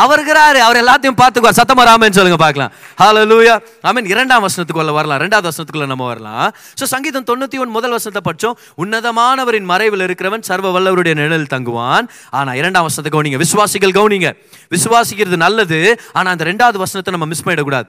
[0.02, 1.56] அவர் இருக்கிறாரு அவர் எல்லாத்தையும் பார்த்துக்குவார்.
[1.60, 2.72] சத்தமா ராமன் சொல்லுங்க பார்க்கலாம்.
[3.02, 3.54] ஹலோ லூயா
[3.88, 5.20] ஆமீன் இரண்டாம் வசனத்துக்குள்ள வரலாம்.
[5.24, 6.48] ரெண்டாவது வசனத்துக்குள்ள நம்ம வரலாம்.
[6.80, 12.08] ஸோ சங்கீதம் தொண்ணூத்தி ஒன்று முதல் வசனத்தை பட்சம் உன்னதமானவரின் மறைவில் இருக்கிறவன் சர்வ வல்லவருடைய நிழல் தங்குவான்.
[12.40, 13.40] ஆனா இரண்டாம் வசனத்தை கவனிங்க.
[13.44, 14.30] விசுவாசிகள் கவனிங்க.
[14.76, 15.80] விசுவாசிக்கிறது நல்லது
[16.18, 17.86] ஆனா அந்த ரெண்டாவது வசனத்தை நம்ம மிஸ் பண்ணிடக்கூடாது.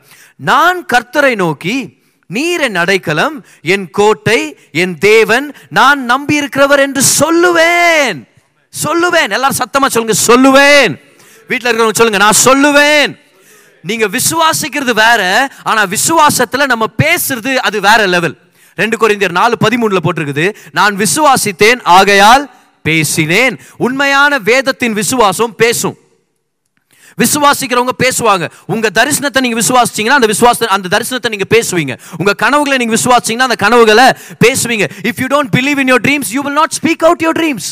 [0.51, 1.77] நான் கர்த்தரை நோக்கி
[2.35, 3.35] நீர் என் அடைக்கலம்
[3.73, 4.39] என் கோட்டை
[4.81, 5.45] என் தேவன்
[5.77, 8.17] நான் நம்பி இருக்கிறவர் என்று சொல்லுவேன்.
[8.73, 9.31] சொல்லுவேன்.
[9.37, 10.95] எல்லாரும் சத்தமா சொல்லுங்க சொல்லுவேன்.
[11.49, 13.11] வீட்டில் இருக்கிறவங்க சொல்லுங்க நான் சொல்லுவேன்.
[13.89, 15.21] நீங்க விசுவாசிக்கிறது வேற
[15.69, 18.35] ஆனா விசுவாசத்துல நம்ம பேசுறது அது வேற லெவல்
[18.81, 20.45] ரெண்டு குறைந்தர் நாலு பதிமூணுல போட்டிருக்குது
[20.77, 22.43] நான் விசுவாசித்தேன் ஆகையால்
[22.87, 23.55] பேசினேன்.
[23.85, 25.97] உண்மையான வேதத்தின் விசுவாசம் பேசும்.
[27.21, 28.45] விசுவாசிக்கிறவங்க பேசுவாங்க.
[28.73, 31.95] உங்க தரிசனத்தை நீங்க விசுவாசிச்சீங்கன்னா அந்த விசுவாச அந்த தரிசனத்தை நீங்க பேசுவீங்க.
[32.19, 34.07] உங்க கனவுகளை நீங்க விசுவாசிச்சீங்கன்னா அந்த கனவுகளை
[34.45, 34.87] பேசுவீங்க.
[35.09, 37.69] If you don't believe in your dreams you will not speak out your dreams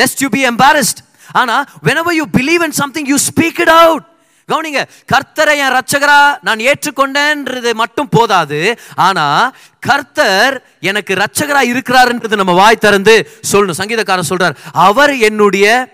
[0.00, 1.00] lest you be embarrassed
[1.32, 4.12] ஆனா whenever you believe in something you speak it out
[4.48, 8.78] கவனிங்க கர்த்தரை என் ரட்சகரா நான் ஏற்றுக்கொண்டேன்றது மட்டும் போதாது.
[8.94, 13.78] ஆனா கர்த்தர் எனக்கு ரட்சகரா இருக்கிறாருன்றது நம்ம வாய் திறந்து சொல்லணும்.
[13.78, 15.93] சங்கீதக்காரன் சொல்றார் அவர் என்னுடைய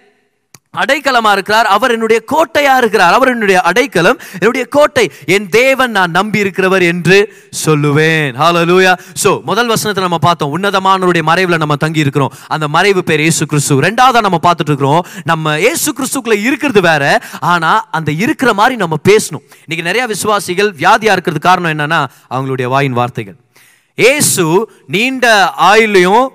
[0.74, 1.66] அடைக்கலமா இருக்கிறார்.
[1.74, 3.14] அவர் என்னுடைய கோட்டையா இருக்கிறார்.
[3.16, 5.04] அவர் என்னுடைய அடைக்கலம் என்னுடைய கோட்டை.
[5.34, 7.18] என் தேவன் நான் நம்பி இருக்கிறவர் என்று
[7.64, 8.30] சொல்லுவேன்.
[8.42, 10.52] ஹalleluya சோ முதல் வசனத்தை நம்ம பார்த்தோம்.
[10.56, 12.32] உன்னதமானவருடைய மறைவில் நம்ம தங்கி இருக்கிறோம்.
[12.54, 15.02] அந்த மறைவு பேர் இயேசு கிறிஸ்து ரெண்டாவதா நம்ம பார்த்துட்டு இருக்கிறோம்.
[15.24, 17.04] நம்ம இயேசு கிறிஸ்துக்குள்ள இருக்கிறது வேற.
[17.40, 19.46] ஆனா அந்த இருக்கிற மாதிரி நம்ம பேசணும்.
[19.66, 22.02] இன்னைக்கு நிறைய விசுவாசிகள் வியாதியா இருக்கிறது காரணம் என்னன்னா
[22.34, 23.38] அவங்களுடைய வாயின் வார்த்தைகள்.
[23.98, 24.44] இயேசு
[24.86, 25.26] நீண்ட
[25.70, 26.28] ஆயுளையும்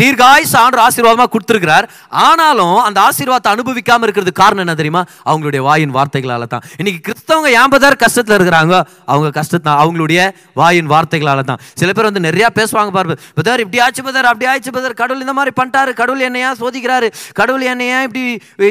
[0.00, 1.86] தீர்காயுசு ஆண்டு ஆசீர்வாதமாக கொடுத்துருக்கிறார்.
[2.26, 5.02] ஆனாலும் அந்த ஆசீர்வாதத்தை அனுபவிக்காமல் இருக்கிறது காரணம் என்ன தெரியுமா?
[5.30, 8.74] அவங்களுடைய வாயின் வார்த்தைகளால தான் இன்னைக்கு கிறிஸ்தவங்க ஏன்பதார் கஷ்டத்தில் இருக்கிறாங்க?
[9.12, 10.20] அவங்க கஷ்டத்தை அவங்களுடைய
[10.60, 14.72] வாயின் வார்த்தைகளால் தான் சில பேர் வந்து நிறையா பேசுவாங்க பாரு பதார் இப்படி ஆச்சு பதர் அப்படி ஆச்சு
[14.76, 15.92] பதார் கடவுள் இந்த மாதிரி பண்ணிட்டாரு.
[16.02, 17.10] கடவுள் என்னையா சோதிக்கிறாரு?
[17.40, 18.24] கடவுள் என்னையா இப்படி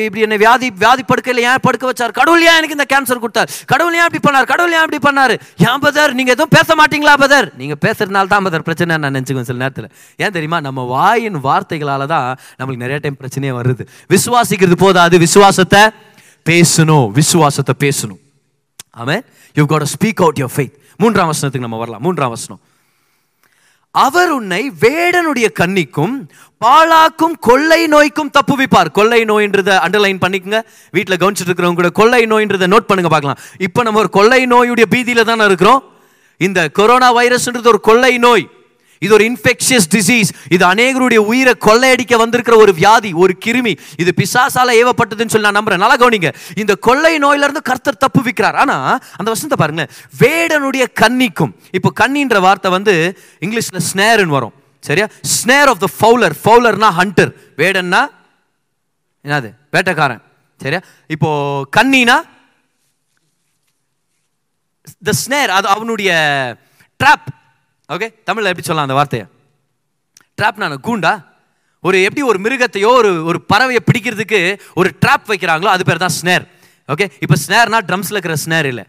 [0.08, 2.16] இப்படி என்ன வியாதி வியாதி படுக்கையில் ஏன் படுக்க வச்சார்?
[2.20, 3.50] கடவுள் ஏன் எனக்கு இந்த கேன்சர் கொடுத்தார்?
[3.74, 4.50] கடவுள் ஏன் இப்படி பண்ணார்?
[4.54, 5.36] கடவுள் ஏன் இப்படி பண்ணார்?
[5.70, 9.60] ஏன் பதர் நீங்கள் எதுவும் பேச மாட்டீங்களா பதர் நீங்கள் பேசுறதுனால தான் பதர் பிரச்சனை நான் நினைச்சுக்குவேன் சில
[9.66, 9.90] நேரத்தில்.
[10.24, 10.62] ஏன் தெரியுமா?
[10.70, 13.84] நம்ம வா வாயின் வார்த்தைகளால தான் நம்மளுக்கு நிறைய டைம் பிரச்சனையே வருது.
[14.10, 15.18] விசுவாசிக்கிறது போதாது.
[15.18, 15.84] விசுவாசத்தை
[16.50, 17.12] பேசணும்.
[17.12, 18.22] விசுவாசத்தை பேசணும்.
[18.92, 22.02] Amen you got speak out your faith மூன்றாம் வசனத்துக்கு நம்ம வரலாம்.
[22.02, 22.60] மூன்றாம் வசனம்.
[23.92, 26.16] அவர் உன்னை வேடனுடைய கண்ணிக்கும்
[26.66, 28.92] பாழாக்கும் கொள்ளை நோய்க்கும் தப்புவிப்பார்.
[28.92, 30.60] கொள்ளை நோயின்றத அண்டர்லைன் பண்ணிக்கங்க.
[30.92, 33.40] வீட்டில் கவனிச்சிட்டு இருக்கிறவங்க கூட கொள்ளை நோயின்றத நோட் பண்ணுங்க பார்க்கலாம்.
[33.58, 35.84] இப்போ நம்ம ஒரு கொள்ளை நோயுடைய பீதியில் தானே இருக்கிறோம்?
[36.38, 38.50] இந்த கொரோனா வைரஸ்ன்றது ஒரு கொள்ளை நோய்.
[39.00, 43.78] இது ஒரு இன்ஃபெக்ஷியஸ் டிசீஸ் இது அநேகருடைய உயிரை கொள்ளையடிக்க வந்திருக்கிற ஒரு வியாதி ஒரு கிருமி.
[43.98, 45.78] இது பிசாசால ஏவப்பட்டதுன்னு சொல்லி நான் நம்புறேன்.
[45.78, 46.34] நல்லா கவனிங்க.
[46.56, 48.56] இந்த கொள்ளை நோயிலிருந்து கர்த்தர் தப்பு விற்கிறார்.
[48.56, 49.88] ஆனா அந்த வசனத்தை பாருங்க.
[50.20, 51.54] வேடனுடைய கன்னிக்கும்.
[51.72, 54.54] இப்போ கன்னின்ற வார்த்தை வந்து இங்கிலீஷ்ல ஸ்னேர்னு வரும்.
[54.80, 55.08] சரியா?
[55.36, 58.02] ஸ்னேர் ஆஃப் த ஃபவுலர் ஃபவுலர்னா ஹண்டர் வேடன்னா
[59.24, 59.50] என்னது?
[59.72, 60.22] வேட்டைக்காரன்.
[60.62, 60.80] சரியா?
[61.08, 61.30] இப்போ
[61.78, 62.16] கன்னினா
[65.04, 66.12] த ஸ்னேர் அது அவனுடைய
[67.04, 67.28] ட்ராப்
[67.90, 69.26] ஓகே தமிழில் எப்படி சொல்லலாம் அந்த வார்த்தையை?
[70.40, 71.14] ட்ராப் நான் கூண்டா?
[71.84, 74.40] ஒரு எப்படி ஒரு மிருகத்தையோ ஒரு ஒரு பறவையை பிடிக்கிறதுக்கு
[74.80, 76.46] ஒரு ட்ராப் வைக்கிறாங்களோ அது பேர் தான் ஸ்னேர்
[76.90, 78.84] ஓகே இப்போ ஸ்னேர்னா ட்ரம்ஸில் இருக்கிற ஸ்னேர் இல்லை.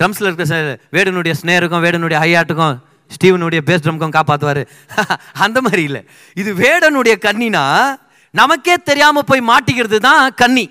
[0.00, 2.76] ட்ரம்ஸில் இருக்கிற ஸ்னேர் வேடனுடைய ஸ்னேருக்கும் வேடனுடைய ஹையாட்டுக்கும்
[3.10, 4.62] ஸ்டீவனுடைய பேஸ் ட்ரம்க்கும் காப்பாற்றுவார்
[5.44, 6.02] அந்த மாதிரி இல்லை.
[6.36, 7.64] இது வேடனுடைய கண்ணினா
[8.34, 10.66] நமக்கே தெரியாமல் போய் மாட்டிக்கிறது தான் கன்னி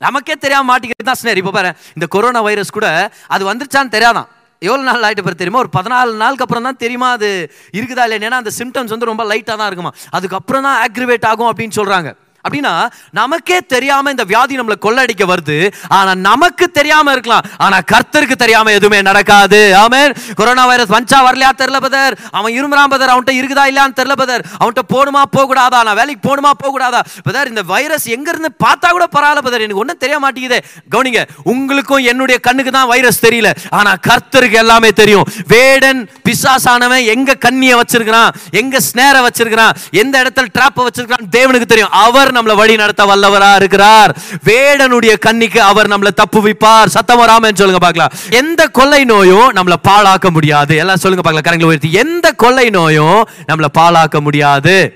[0.00, 2.86] நமக்கே தெரியாமல் மாட்டிக்கிறது தான் ஸ்னேர் இப்போ பாரு இந்த கொரோனா வைரஸ் கூட
[3.34, 4.28] அது வந்துருச்சான்னு தெரியாதான்.
[4.68, 5.62] எவ்வளோ நாள் ஆகிட்டு பிறகு தெரியுமா?
[5.64, 7.30] ஒரு பதினாலு நாளுக்கு அப்புறம் தான் தெரியுமா அது
[7.78, 8.26] இருக்குதா இல்லையா?
[8.30, 9.92] ஏன்னா அந்த சிம்டம்ஸ் வந்து ரொம்ப லைட்டாக தான் இருக்குமா?
[10.18, 12.10] அதுக்கப்புறம் தான் ஆக்ரிவேட் ஆகும் அப்படின்னு சொல்கிறாங்க
[12.46, 12.72] அப்படின்னா
[13.18, 15.58] நமக்கே தெரியாம இந்த வியாதி நம்மளை கொள்ளடிக்க வருது.
[15.88, 17.44] ஆனா நமக்கு தெரியாம இருக்கலாம்.
[17.56, 19.60] ஆனா கர்த்தருக்கு தெரியாம எதுவுமே நடக்காது.
[19.82, 20.00] ஆமே
[20.40, 24.84] கொரோனா வைரஸ் வஞ்சா வரலையா தெரியல பதர் அவன் இருமுறான் பதர் அவன்கிட்ட இருக்குதா இல்லையான்னு தெரியல பதர் அவன்கிட்ட
[24.94, 29.06] போகணுமா போக கூடாதா நான் வேலைக்கு போகணுமா போக கூடாதா பதர் இந்த வைரஸ் எங்க இருந்து பார்த்தா கூட
[29.16, 30.60] பரவாயில்ல பதர் எனக்கு ஒன்றும் தெரிய மாட்டேங்குதே.
[30.94, 33.50] கவனிங்க உங்களுக்கும் என்னுடைய கண்ணுக்கு தான் வைரஸ் தெரியல.
[33.70, 35.26] ஆனா கர்த்தருக்கு எல்லாமே தெரியும்.
[35.48, 38.30] வேடன் பிசாசானவன் எங்க கண்ணியை வச்சிருக்கிறான்?
[38.50, 39.74] எங்க ஸ்னேர வச்சிருக்கிறான்?
[39.90, 41.90] எந்த இடத்துல டிராப்பை வச்சிருக்கிறான் தேவனுக்கு தெரியும்.
[42.04, 44.16] அவர் நம்மளை வழி நடத்த வல்லவரா இருக்கிறார்.
[44.44, 46.86] வேடனுடைய கண்ணிக்கு அவர் நம்மளை தப்பு வைப்பார்.
[46.86, 48.12] சத்தம் வராமன்னு சொல்லுங்க பார்க்கலாம்.
[48.30, 50.76] எந்த கொள்ளை நோயும் நம்மளை பாழாக்க முடியாது.
[50.76, 51.60] எல்லாம் சொல்லுங்க பார்க்கலாம்.
[51.60, 51.92] கரங்களை உயர்த்தி.
[51.92, 54.94] எந்த கொள்ளை நோயும் நம்மளை பாழாக்க முடியாது.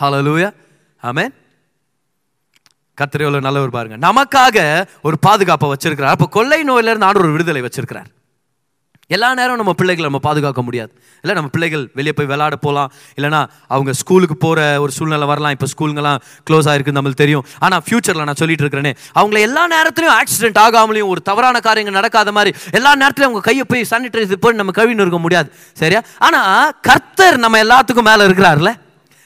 [0.00, 0.54] ஹalleluya
[1.00, 1.34] ஆமென்
[2.94, 4.12] கர்த்தர் எவ்வளவு நல்லவர் பாருங்க.
[4.12, 6.14] நமக்காக ஒரு பாதுகாப்பை வச்சிருக்கிறார்.
[6.14, 8.06] அப்ப கொள்ளை நோயிலிருந்து ஆண்டு ஒரு விடுதலை வச்சிருக்கிறார்.
[9.16, 10.90] எல்லா நேரம் நம்ம பிள்ளைகளை நம்ம பாதுகாக்க முடியாது.
[11.22, 13.40] இல்லை நம்ம பிள்ளைகள் வெளியே போய் விளாட போகலாம் இல்லைனா
[13.74, 15.54] அவங்க ஸ்கூலுக்கு போகிற ஒரு சூழ்நிலை வரலாம்.
[15.56, 16.20] இப்போ ஸ்கூலுங்கெல்லாம்
[16.50, 17.44] க்ளோஸ் ஆகிருக்கு நம்மளுக்கு தெரியும்.
[17.58, 22.52] ஆனால் ஃப்யூச்சரில் நான் சொல்லிட்டு இருக்கிறேனே அவங்கள எல்லா நேரத்துலையும் ஆக்சிடென்ட் ஆகாமலையும் ஒரு தவறான காரியங்கள் நடக்காத மாதிரி
[22.70, 25.50] எல்லா நேரத்துலையும் அவங்க கையை போய் சானிடைசர் போய் நம்ம கழுவின்னு இருக்க முடியாது.
[25.82, 26.02] சரியா?
[26.18, 28.72] ஆனால் கர்த்தர் நம்ம எல்லாத்துக்கும் மேலே இருக்கிறார்ல.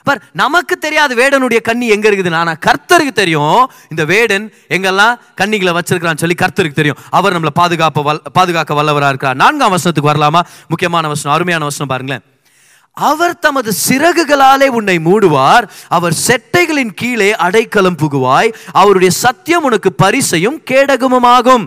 [0.07, 3.71] பார் நமக்கு தெரியாது வேடனுடைய கண்ணி எங்க இருக்குதுன்னு ஆனால் கர்த்தருக்கு தெரியும்.
[3.91, 6.97] இந்த வேடன் எங்கெல்லாம் கண்ணிகளை வச்சிருக்கிறான்னு சொல்லி கர்த்தருக்கு தெரியும்.
[7.11, 9.37] அவர் நம்மளை பாதுகாப்பு வல் பாதுகாக்க வல்லவராக இருக்கிறார்.
[9.37, 10.41] நான்காம் வசனத்துக்கு வரலாமா?
[10.69, 12.25] முக்கியமான வசனம் அருமையான வசனம் பாருங்களேன்.
[12.93, 15.65] அவர் தமது சிறகுகளாலே உன்னை மூடுவார்.
[15.89, 18.55] அவர் செட்டைகளின் கீழே அடைக்கலம் புகுவாய்.
[18.73, 21.67] அவருடைய சத்தியம் உனக்கு பரிசையும் கேடகமுமாகும்.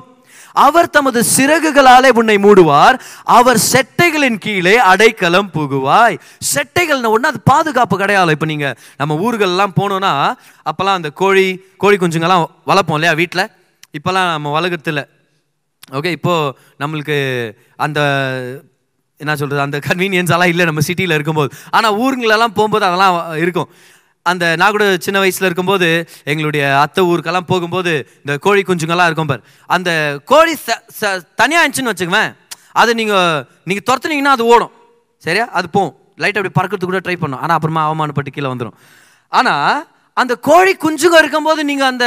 [0.54, 2.98] அவர் தமது சிறகுகளாலே உன்னை மூடுவார்.
[3.24, 6.20] அவர் செட்டைகளின் கீழே அடைக்கலம் புகுவாய்.
[6.54, 10.14] செட்டைகள்னு ஒன்று அது பாதுகாப்பு கிடையாது இப்போ நீங்கள் நம்ம ஊர்கள்லாம் போனோன்னா
[10.70, 13.46] அப்போல்லாம் அந்த கோழி கோழி குஞ்சுங்கெல்லாம் வளர்ப்போம் இல்லையா வீட்டில்
[14.00, 15.04] இப்போல்லாம் நம்ம வளர்க்குறதில்ல.
[15.98, 17.18] ஓகே இப்போது நம்மளுக்கு
[17.76, 18.00] அந்த
[19.20, 21.50] என்ன சொல்கிறது அந்த கன்வீனியன்ஸ் எல்லாம் இல்லை நம்ம சிட்டியில் இருக்கும்போது.
[21.72, 23.70] ஆனால் ஊருங்களெல்லாம் போகும்போது அதெல்லாம் இருக்கும்.
[24.32, 25.88] அந்த நான் கூட சின்ன வயசில் இருக்கும்போது
[26.32, 29.44] எங்களுடைய அத்தை ஊருக்கெல்லாம் போகும்போது இந்த கோழி குஞ்சுங்கெல்லாம் இருக்கும் பார்.
[29.76, 29.92] அந்த
[30.32, 31.12] கோழி ச ச
[31.42, 32.32] தனியாக இருந்துச்சுன்னு வச்சுக்குவேன்
[32.82, 34.74] அதை நீங்கள் நீங்கள் துரத்துனீங்கன்னா அது ஓடும்.
[35.26, 35.46] சரியா?
[35.60, 35.96] அது போகும்.
[36.24, 37.42] லைட் அப்படி பறக்கிறதுக்கு கூட ட்ரை பண்ணும்.
[37.44, 38.78] ஆனால் அப்புறமா அவமானப்பட்டு கீழே வந்துடும்
[39.39, 39.80] ஆனால்
[40.22, 42.06] அந்த கோழி குஞ்சுங்க இருக்கும்போது நீங்கள் அந்த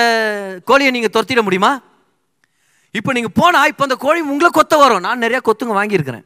[0.71, 1.73] கோழியை நீங்கள் துரத்திட முடியுமா?
[2.99, 5.05] இப்போ நீங்கள் போனால் இப்போ அந்த கோழி உங்களை கொத்த வரும்.
[5.07, 6.25] நான் நிறையா கொத்துங்க வாங்கியிருக்கிறேன்.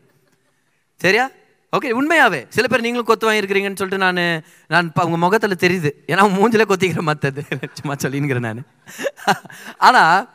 [1.05, 1.27] சரியா?
[1.73, 2.41] ஓகே உண்மையாவே.
[2.57, 4.21] சில பேர் நீங்களும் கொத்து வாங்கியிருக்கிறீங்கன்னு சொல்லிட்டு நான்
[4.73, 5.91] நான் இப்போ உங்கள் முகத்தில் தெரியுது.
[6.13, 7.43] ஏன்னா மூஞ்சில கொத்திக்கிற மற்றது
[7.79, 8.63] சும்மா சொல்லிங்கிறேன் நான்.
[9.89, 10.29] ஆனால்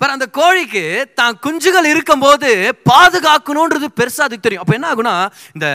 [0.00, 0.84] பாரு அந்த கோழிக்கு
[1.20, 2.50] தான் குஞ்சுகள் இருக்கும்போது
[2.90, 4.64] பாதுகாக்கணுன்றது பெருசாக அதுக்கு தெரியும்.
[4.64, 5.14] அப்போ என்ன ஆகுனா
[5.56, 5.66] இந்த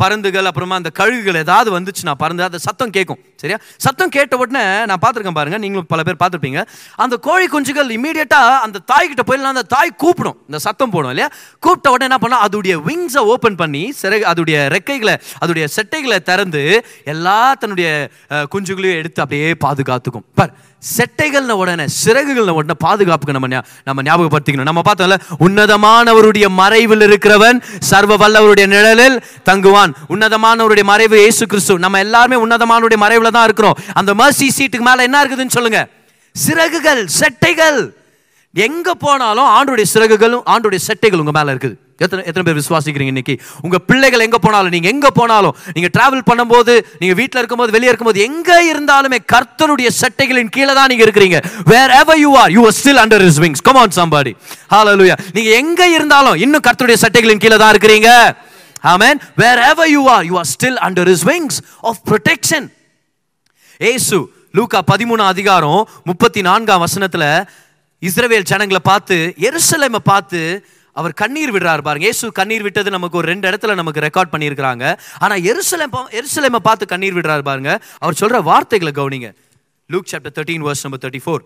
[0.00, 3.20] பருந்துகள் அப்புறமா அந்த கழுகுகள் ஏதாவது வந்துச்சுன்னா பறந்து அந்த சத்தம் கேட்கும்.
[3.40, 3.58] சரியா?
[3.84, 6.60] சத்தம் கேட்ட உடனே நான் பார்த்துருக்கேன் பாருங்கள் நீங்களும் பல பேர் பார்த்துருப்பீங்க.
[7.04, 10.38] அந்த கோழி குஞ்சுகள் இமீடியட்டாக அந்த தாய்கிட்ட போயிடலாம் அந்த தாய் கூப்பிடும்.
[10.48, 11.28] இந்த சத்தம் போடும் இல்லையா?
[11.64, 16.62] கூப்பிட்ட உடனே என்ன பண்ணா அதோடைய விங்ஸை ஓப்பன் பண்ணி சிற அதோடைய ரெக்கைகளை அதோடைய செட்டைகளை திறந்து
[17.14, 17.88] எல்லா தன்னுடைய
[18.54, 20.26] குஞ்சுகளையும் எடுத்து அப்படியே பாதுகாத்துக்கும்.
[20.40, 20.54] பார்
[20.98, 24.62] செட்டைகள்ன உடனே சிறகுகள்ன உடனே பாதுகாப்புக்கு நம்ம ஞா- நம்ம ஞாபகப்படுத்திக்கணும்.
[24.62, 29.92] நம்ம பார்த்தோம்ல உன்னதமானவருடைய மறைவில் இருக்கிறவன் சர்வ வல்லவருடைய நிழலில் தங்குவான்.
[30.08, 33.78] உன்னதமானவருடைய மறைவு இயேசு கிறிஸ்து நம்ம எல்லாருமே உன்னதமானவருடைய மறைவில் தான் இருக்கிறோம்.
[33.92, 35.88] அந்த மர்சி சீட்டுக்கு மேலே என்ன இருக்குதுன்னு சொல்லுங்க.
[36.32, 37.90] சிறகுகள் செட்டைகள்.
[38.52, 41.74] எங்க போனாலும் ஆண்டுடைய சிறகுகளும் ஆண்டுடைய செட்டைகள் உங்க மேலே இருக்குது.
[42.00, 43.34] எத்தனை எத்தனை பேர் விசுவாசிக்கிறீங்க இன்னைக்கு?
[43.66, 48.22] உங்க பிள்ளைகள் எங்க போனாலும் நீங்க எங்க போனாலும் நீங்க டிராவல் பண்ணும்போது நீங்க வீட்டில் இருக்கும்போது வெளியே இருக்கும்போது
[48.28, 51.38] எங்க இருந்தாலுமே கர்த்தருடைய சட்டைகளின் கீழே தான் நீங்க இருக்கிறீங்க.
[52.00, 54.32] Wherever you are you are still under his wings come on somebody
[54.74, 55.18] hallelujah.
[55.36, 58.10] நீங்க எங்க இருந்தாலும் இன்னும் கர்த்தருடைய சட்டைகளின் கீழே தான் இருக்கிறீங்க.
[58.92, 59.18] Amen
[59.70, 61.58] ever you are you are still under his wings
[61.90, 62.66] of protection
[63.80, 64.16] Yesu
[64.58, 65.80] Lukka பதிமூணு அதிகாரம்
[66.10, 67.28] முப்பத்தி நான்காம் வசனத்தில்
[68.02, 69.16] இஸ்ரவேல் ஜனங்களை பார்த்து
[69.48, 70.40] எருசலேமை பார்த்து
[71.00, 72.06] அவர் கண்ணீர் விடுறார் பாருங்க.
[72.08, 74.84] இயேசு கண்ணீர் விட்டது நமக்கு ஒரு ரெண்டு இடத்துல நமக்கு ரெக்கார்ட் பண்ணியிருக்கிறாங்க.
[75.24, 77.72] ஆனால் எருசலேம் எருசலேமை பார்த்து கண்ணீர் விடுறார் பாருங்க.
[78.04, 79.30] அவர் சொல்ற வார்த்தைகளை கவனிங்க.
[79.90, 81.44] Luke chapter thirteen verse number thirty four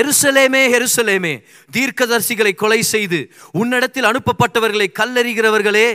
[0.00, 1.32] எருசலேமே எருசலேமே
[1.76, 3.20] தீர்க்கதரிசிகளை கொலை செய்து
[3.60, 5.88] உன்னிடத்தில் அனுப்பப்பட்டவர்களை கல்லறிகிறவர்களே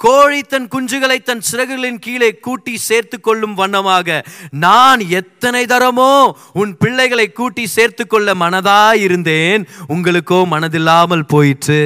[0.00, 4.24] கோழி தன் குஞ்சுகளை தன் சிறகுகளின் கீழே கூட்டி சேர்த்து கொள்ளும் வண்ணமாக
[4.64, 9.62] நான் எத்தனை தரமோ உன் பிள்ளைகளை கூட்டி சேர்த்து கொள்ள மனதா இருந்தேன்.
[9.88, 11.78] உங்களுக்கோ மனதில்லாமல் போயிற்று.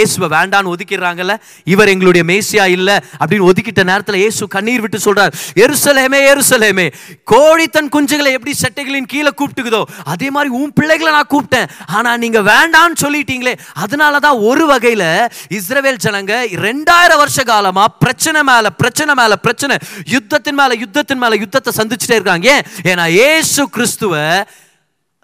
[0.00, 1.36] ஏசுவை வேண்டான்னு ஒதுக்கிடுறாங்கல்ல?
[1.64, 5.32] இவர் எங்களுடைய மேசியா இல்ல அப்படின்னு ஒதுக்கிட்ட நேரத்துல ஏசு கண்ணீர் விட்டு சொல்றார்
[5.64, 6.86] எருசலேமே எருசலேமே
[7.24, 11.68] கோழி தன் குஞ்சுகளை எப்படி செட்டைகளின் கீழே கூப்பிட்டுக்குதோ அதே மாதிரி உன் பிள்ளைகளை நான் கூப்பிட்டேன்.
[11.86, 15.04] ஆனா நீங்க வேண்டான்னு சொல்லிட்டீங்களே அதனால தான் ஒரு வகையில
[15.60, 16.34] இஸ்ரவேல் ஜனங்க
[16.68, 19.76] ரெண்டாயிரம் வருஷ காலமா பிரச்சனை மேல பிரச்சனை மேல பிரச்சனை.
[20.16, 22.46] யுத்தத்தின் மேல யுத்தத்தின் மேல யுத்தத்தை சந்திச்சுட்டே இருக்காங்க.
[22.54, 22.92] ஏன்?
[22.92, 24.44] ஏன்னா ஏசு கிறிஸ்துவ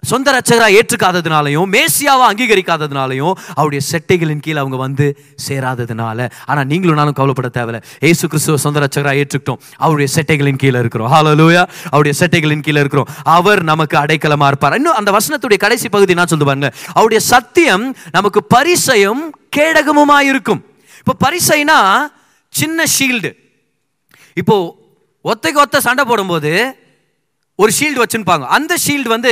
[0.09, 5.05] சொந்த ரட்சகரா ஏற்றுக்காததுனாலையும் மேசியாவை அங்கீகரிக்காததுனாலையும் அவருடைய செட்டைகளின் கீழ் அவங்க வந்து
[5.47, 6.29] சேராததுனால.
[6.45, 7.81] ஆனா நீங்களும் நானும் கவலைப்பட தேவையில்ல.
[7.99, 9.59] ஏசு கிறிஸ்துவ சொந்த ரட்சகரா ஏற்றுக்கிட்டோம்.
[9.77, 11.11] அவருடைய செட்டைகளின் கீழே இருக்கிறோம்.
[11.13, 13.07] ஹாலலூயா அவருடைய செட்டைகளின் கீழே இருக்கிறோம்.
[13.23, 16.71] அவர் நமக்கு அடைக்கலமா இருப்பார் இன்னும் அந்த வசனத்துடைய கடைசி பகுதி நான் சொல்லு பாருங்க.
[16.93, 19.23] அவருடைய சத்தியம் நமக்கு பரிசையும்
[19.57, 20.63] கேடகமுமா இருக்கும்
[21.01, 21.79] இப்போ பரிசைனா
[22.59, 23.31] சின்ன ஷீல்டு
[24.41, 24.55] இப்போ
[25.25, 26.51] ஒத்தைக்கு ஒத்த சண்டை போடும்போது
[27.61, 28.45] ஒரு ஷீல்டு வச்சுருப்பாங்க.
[28.57, 29.31] அந்த ஷீல்டு வந்து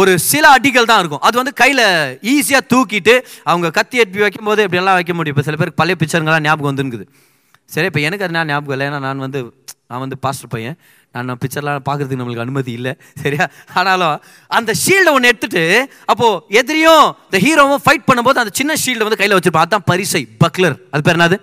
[0.00, 1.22] ஒரு சில அடிகள் தான் இருக்கும்.
[1.26, 1.84] அது வந்து கையில்
[2.32, 3.14] ஈஸியாக தூக்கிட்டு
[3.50, 5.34] அவங்க கத்தி எட்டி வைக்கும்போது இப்படியெல்லாம் வைக்க முடியும்.
[5.34, 7.06] இப்போ சில பேருக்கு பழைய பிக்சருங்கெல்லாம் ஞாபகம் வந்துருக்குது
[7.74, 8.86] சரி இப்போ எனக்கு அது நான் ஞாபகம் இல்லை.
[8.90, 9.40] ஏன்னா நான் வந்து
[9.90, 10.76] நான் வந்து பாஸ்டர் பையன்.
[11.14, 12.92] நான் பிக்சர்லாம் பார்க்கறதுக்கு நம்மளுக்கு அனுமதி இல்லை.
[13.22, 13.44] சரியா?
[13.80, 14.16] ஆனாலும்
[14.58, 15.62] அந்த ஷீல்டை ஒன்று எடுத்துட்டு
[16.12, 19.66] அப்போது எதிரியும் இந்த ஹீரோவும் ஃபைட் பண்ணும்போது அந்த சின்ன ஷீல்டை வந்து கையில் வச்சுருப்பான்.
[19.66, 21.38] அதுதான் பரிசை பக்லர் அது பேர் என்னது?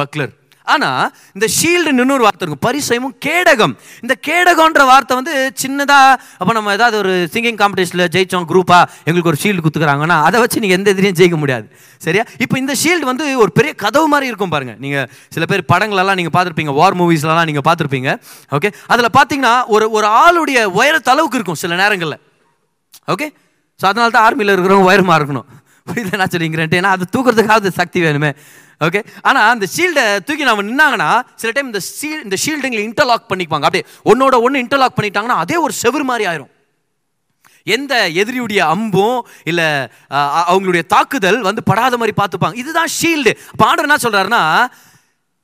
[0.00, 0.32] பக்லர்
[0.72, 0.88] ஆனா
[1.36, 2.64] இந்த ஷீல்டு இன்னொரு வார்த்தை இருக்கும்.
[2.66, 3.72] பரிசயமும் கேடகம்.
[4.02, 5.96] இந்த கேடகம்ன்ற வார்த்தை வந்து சின்னதா
[6.40, 10.76] அப்போ நம்ம ஏதாவது ஒரு சிங்கிங் காம்படிஷனில் ஜெயிச்சோம் குரூப்பா எங்களுக்கு ஒரு ஷீல்டு குத்துக்கிறாங்கன்னா அதை வச்சு நீங்க
[10.78, 11.66] எந்த எதிரியும் ஜெயிக்க முடியாது.
[12.06, 12.24] சரியா?
[12.44, 14.76] இப்போ இந்த ஷீல்டு வந்து ஒரு பெரிய கதவு மாதிரி இருக்கும் பாருங்க.
[14.84, 14.98] நீங்க
[15.36, 18.12] சில பேர் படங்களெல்லாம் நீங்க பார்த்துருப்பீங்க வார் மூவிஸ்லலாம் நீங்க பார்த்துருப்பீங்க.
[18.58, 22.20] ஓகே அதுல பார்த்தீங்கன்னா ஒரு ஒரு ஆளுடைய உயரத்தளவுக்கு இருக்கும் சில நேரங்களில்.
[23.14, 23.28] ஓகே
[23.80, 25.48] ஸோ அதனால தான் ஆர்மியில் இருக்கிறவங்க உயரமாக இருக்கணும்.
[25.88, 28.30] புரியல என்ன சொல்லிங்கிறேன்ட்டு ஏன்னா அது தூக்குறதுக்காவது சக்தி வேணுமே.
[28.86, 33.66] ஓகே ஆனால் அந்த ஷீல்டை தூக்கி நம்ம நின்னாங்கன்னா சில டைம் இந்த ஷீல் இந்த ஷீல்டுங்களை இன்டர்லாக் பண்ணிப்பாங்க
[33.68, 36.50] அப்படியே ஒன்னோட ஒன்று இன்டர்லாக் பண்ணிட்டாங்கன்னா அதே ஒரு செவர் மாதிரி ஆயிரும்.
[37.74, 39.18] எந்த எதிரியுடைய அம்பும்
[39.50, 39.66] இல்லை
[40.52, 42.56] அவங்களுடைய தாக்குதல் வந்து படாத மாதிரி பார்த்துப்பாங்க.
[42.62, 44.42] இதுதான் ஷீல்டு பாடர் என்ன சொல்கிறாருன்னா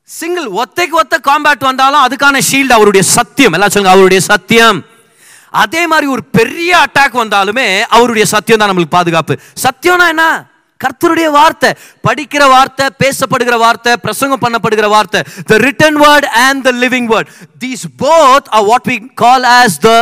[0.09, 3.55] சிங்கிள் ஒத்தைக்கு ஒத்த காம்பேட் வந்தாலும் அதுக்கான ஷீல்டு அவருடைய சத்தியம்.
[3.57, 4.79] எல்லாம் சொல்லுங்க அவருடைய சத்தியம்.
[5.59, 9.35] அதே மாதிரி ஒரு பெரிய அட்டாக் வந்தாலுமே அவருடைய சத்தியம் தான் நம்மளுக்கு பாதுகாப்பு.
[9.63, 10.27] சத்தியம்னா என்ன?
[10.81, 11.71] கர்த்தருடைய வார்த்தை
[12.09, 17.85] படிக்கிற வார்த்தை பேசப்படுகிற வார்த்தை பிரசங்கம் பண்ணப்படுகிற வார்த்தை the written word and the living word these
[18.03, 19.93] both are what we call as the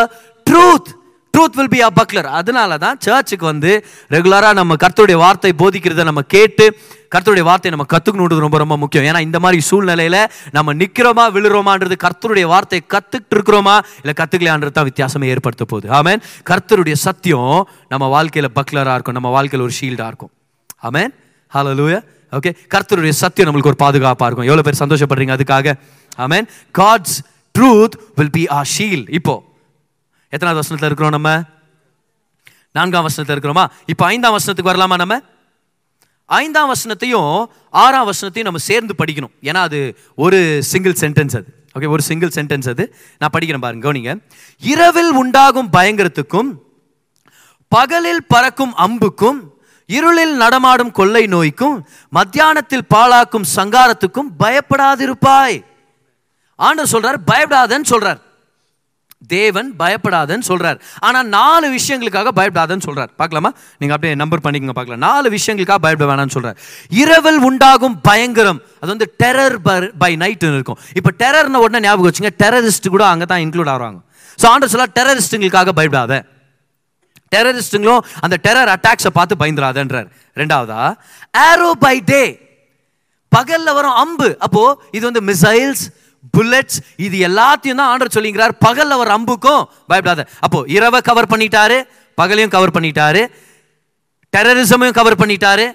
[0.47, 0.90] truth
[1.37, 3.72] truth will be a buckler அதனால தான் சர்ச்சுக்கு வந்து
[4.14, 6.66] ரெகுலராக நம்ம கர்த்தருடைய வார்த்தை போதிக்கிறத நம்ம கேட்டு
[7.14, 9.05] கர்த்தருடைய வார்த்தையை நம்ம கற்றுக்கணுன்றது ரொம்ப ரொம்ப முக்கியம்.
[9.09, 10.18] ஏன்னா இந்த மாதிரி சூழ்நிலையில்
[10.57, 15.88] நம்ம நிற்கிறோமா விழுறோமான்றது கர்த்தருடைய வார்த்தையை கற்றுக்கிட்டு இருக்கிறோமா இல்லை கற்றுக்கலையான்றது தான் வித்தியாசமே ஏற்படுத்த போகுது.
[15.99, 17.55] ஆமேன் கர்த்தருடைய சத்தியம்
[17.92, 19.18] நம்ம வாழ்க்கையில் பக்லராக இருக்கும்.
[19.18, 20.33] நம்ம வாழ்க்கையில் ஒரு ஷீல்டாக இருக்கும்.
[20.88, 21.12] ஆமேன்
[21.53, 22.01] ஹலோ லூயா
[22.33, 24.49] ஓகே கர்த்தருடைய சத்தியம் நம்மளுக்கு ஒரு பாதுகாப்பாக இருக்கும்.
[24.51, 25.75] எவ்வளோ பேர் சந்தோஷப்படுறீங்க அதுக்காக?
[26.27, 26.49] Amen
[26.81, 27.18] God's
[27.55, 29.37] truth will be a shield இப்போ
[30.31, 31.43] எத்தனாவது வசனத்தில் இருக்கிறோம் நம்ம?
[32.73, 33.67] நான்காம் வசனத்தில் இருக்கிறோமா?
[33.87, 35.21] இப்போ ஐந்தாம் வசனத்துக்கு வரலாமா நம்ம?
[36.25, 39.31] ஐந்தாம் வசனத்தையும் ஆறாம் வசனத்தையும் நம்ம சேர்ந்து படிக்கணும்.
[39.43, 41.45] ஏன்னா அது ஒரு சிங்கிள் சென்டென்ஸ் அது.
[41.79, 42.97] ஓகே ஒரு சிங்கிள் சென்டென்ஸ் அது.
[43.19, 44.21] நான் படிக்கிறேன் பாருங்க கவனிங்க.
[44.59, 46.51] இரவில் உண்டாகும் பயங்கரத்துக்கும்
[47.69, 49.39] பகலில் பறக்கும் அம்புக்கும்
[49.87, 55.65] இருளில் நடமாடும் கொள்ளை நோய்க்கும் மத்தியானத்தில் பாழாக்கும் சங்காரத்துக்கும் பயப்படாதிருப்பாய்.
[56.57, 58.25] ஆண்டு சொல்றார் பயப்படாதன்னு சொல்றார்.
[59.35, 63.50] தேவன் பயப்படாதன்னு சொல்கிறார் ஆனால் நாலு விஷயங்களுக்காக பயப்படாதன்னு சொல்கிறார் பார்க்கலாமா?
[63.81, 65.02] நீங்கள் அப்படியே நம்பர் பண்ணிக்கங்க பார்க்கலாம்.
[65.09, 66.59] நாலு விஷயங்களுக்காக பயப்பட வேணாம்னு சொல்கிறார்
[67.02, 69.59] இரவில் உண்டாகும் பயங்கரம் அது வந்து டெரர்
[70.05, 70.81] பை நைட்னு இருக்கும்.
[71.00, 74.00] இப்போ டெரர்னு உடனே ஞாபகம் வச்சுங்க டெரரிஸ்ட் கூட அங்கே தான் இன்க்ளூட் ஆகிறாங்க
[74.38, 76.14] ஸோ ஆண்டர் சொல்ல டெரரிஸ்ட்டுங்களுக்காக பயப்படாத.
[77.35, 80.09] டெரரிஸ்ட்டுங்களும் அந்த டெரர் அட்டாக்ஸை பார்த்து பயந்துடாதன்றார்
[80.40, 80.81] ரெண்டாவதா?
[81.46, 82.24] ஆரோ பை டே
[83.33, 84.29] பகலில் வரும் அம்பு.
[84.46, 85.83] அப்போது இது வந்து மிசைல்ஸ்
[86.35, 88.55] புல்லட்ஸ் இது எல்லாத்தையும் தான் ஆண்டர் சொல்லிங்கிறார்.
[88.67, 91.79] பகல் அவர் அம்புக்கும் பயப்படாத அப்போ இரவை கவர் பண்ணிட்டாரு
[92.21, 93.23] பகலையும் கவர் பண்ணிட்டாரு
[94.35, 95.67] டெரரிசமையும் கவர் பண்ணிட்டாரு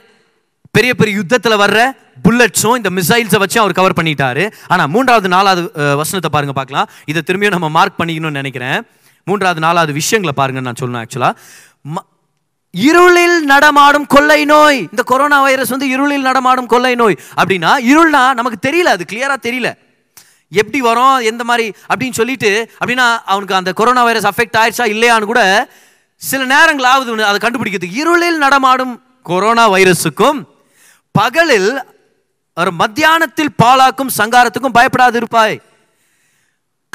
[0.76, 1.80] பெரிய பெரிய யுத்தத்தில் வர்ற
[2.26, 4.44] புல்லட்ஸும் இந்த மிசைல்ஸை வச்சு அவர் கவர் பண்ணிட்டாரு.
[4.74, 5.64] ஆனால் மூன்றாவது நாலாவது
[6.02, 6.88] வசனத்தை பாருங்க பார்க்கலாம்.
[7.12, 8.80] இதை திரும்பியும் நம்ம மார்க் பண்ணிக்கணும்னு நினைக்கிறேன்.
[9.28, 12.10] மூன்றாவது நாலாவது விஷயங்களை பாருங்க நான் சொல்லணும் ஆக்சுவலாக
[12.74, 14.80] இருளில் நடமாடும் கொள்ளை நோய்.
[14.92, 17.18] இந்த கொரோனா வைரஸ் வந்து இருளில் நடமாடும் கொள்ளை நோய்.
[17.42, 19.70] அப்படின்னா இருள்னா நமக்கு தெரியல அது கிளியரா தெரியல.
[20.52, 25.44] எப்படி வரும் எந்த மாதிரி அப்படின்னு சொல்லிட்டு அப்படின்னா அவனுக்கு அந்த கொரோனா வைரஸ் அஃபெக்ட் ஆயிடுச்சா இல்லையான்னு கூட
[26.16, 30.40] சில நேரங்கள் ஆகுது அதை கண்டுபிடிக்கிறதுக்கு இருளில் நடமாடும் கொரோனா வைரஸுக்கும்
[31.12, 31.72] பகலில்
[32.56, 35.62] ஒரு மத்தியானத்தில் பாலாக்கும் சங்காரத்துக்கும் பயப்படாது இருப்பாய்.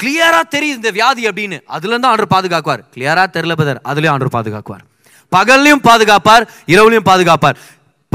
[0.03, 1.57] கிளியரா தெரியுது இந்த வியாதி அப்படின்னு.
[1.65, 2.83] அதுல இருந்து ஆண்டர் பாதுகாக்குவார்.
[2.95, 4.83] கிளியரா தெரியல பதர் அதுலயும் ஆண்டர் பாதுகாக்குவார்.
[5.35, 7.57] பகல்லையும் பாதுகாப்பார் இரவுலையும் பாதுகாப்பார்.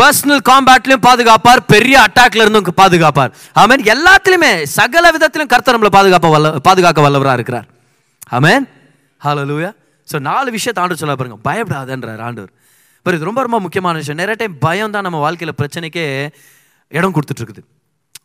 [0.01, 1.61] பர்சனல் காம்பேட்லையும் பாதுகாப்பார்.
[1.73, 3.33] பெரிய அட்டாக்ல இருந்தும் பாதுகாப்பார்.
[3.63, 7.67] ஆமேன் எல்லாத்துலையுமே சகல விதத்திலும் கர்த்தர் நம்மளை பாதுகாப்ப வல்ல பாதுகாக்க வல்லவராக இருக்கிறார்.
[8.39, 8.65] ஆமேன்
[9.21, 9.71] ஹலோ லூயா
[10.09, 11.39] ஸோ நாலு விஷயத்தை ஆண்டு சொல்ல பாருங்க.
[11.49, 12.53] பயப்படாதன்றார் ஆண்டவர்.
[12.99, 14.21] இப்போ இது ரொம்ப ரொம்ப முக்கியமான விஷயம்.
[14.23, 16.05] நிறைய டைம் பயம் தான் நம்ம வாழ்க்கையில் பிரச்சனைக்கே
[16.99, 17.63] இடம் கொடுத்துட்ருக்குது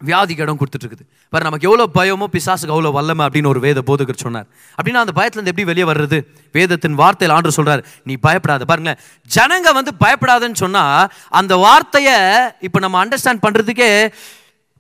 [0.02, 1.04] வியாதிக்கு இடம் கொடுத்துட்ருக்குது.
[1.30, 4.48] பாரு நமக்கு எவ்வளோ பயமோ பிசாசுக்கு அவ்வளோ வல்லமை அப்படின்னு ஒரு வேத போதகர் சொன்னார்.
[4.78, 6.18] அப்படின்னா அந்த பயத்துலேருந்து எப்படி வெளியே வர்றது?
[6.52, 8.66] வேதத்தின் வார்த்தையில் ஆண்டு சொல்கிறார் நீ பயப்படாத.
[8.66, 12.18] பாருங்களேன் ஜனங்க வந்து பயப்படாதன்னு சொன்னால் அந்த வார்த்தையை
[12.60, 13.90] இப்போ நம்ம அண்டர்ஸ்டாண்ட் பண்ணுறதுக்கே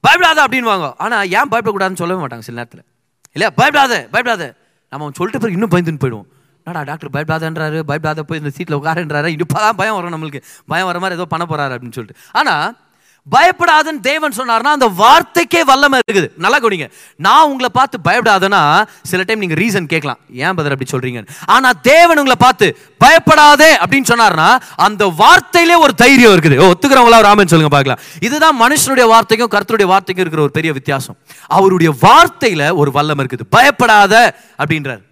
[0.03, 2.84] பயப்படாத அப்படின்வாங்க ஆனால் ஏன் பயப்படக்கூடாதுன்னு சொல்லவே மாட்டாங்க சில நேரத்தில்.
[3.36, 3.51] இல்லையா?
[3.60, 4.43] பயப்படாத பயப்படாத.
[4.91, 6.27] நம்ம அவன் சொல்லிட்டு பிறகு இன்னும் பயந்துன்னு போயிடுவோம்.
[6.67, 9.30] என்னடா டாக்டர் பயப்படாதன்றாரு பயப்படாத போய் இந்த சீட்டில் உட்காருன்றாரு?
[9.36, 10.41] இப்போதான் பயம் வரும் நம்மளுக்கு.
[10.71, 12.21] பயம் வர மாதிரி ஏதோ பண்ண போகிறாரு அப்படின்னு சொல்லிட்டு.
[12.32, 12.65] ஆனால்
[13.35, 16.29] பயப்படாதன்னு தேவன் சொன்னார்னா அந்த வார்த்தைக்கே வல்லமை இருக்குது.
[16.37, 16.89] நல்லா கவனிங்க.
[17.15, 20.19] நான் உங்களை பார்த்து பயப்படாதனா சில டைம் நீங்க ரீசன் கேட்கலாம்.
[20.33, 21.27] ஏன் பதர் அப்படி சொல்றீங்க?
[21.45, 26.71] ஆனா தேவன் உங்களை பார்த்து பயப்படாதே அப்படின்னு சொன்னார்னா அந்த வார்த்தையிலே ஒரு தைரியம் இருக்குது.
[26.71, 27.99] ஒத்துக்கிறவங்களா ஒரு சொல்லுங்க பார்க்கலாம்.
[28.19, 31.17] இதுதான் மனுஷனுடைய வார்த்தைக்கும் கருத்துடைய வார்த்தைக்கும் இருக்கிற ஒரு பெரிய வித்தியாசம்.
[31.47, 33.41] அவருடைய வார்த்தையில ஒரு வல்லம் இருக்குது.
[33.49, 35.05] பயப்படாத அப்படின்றார்.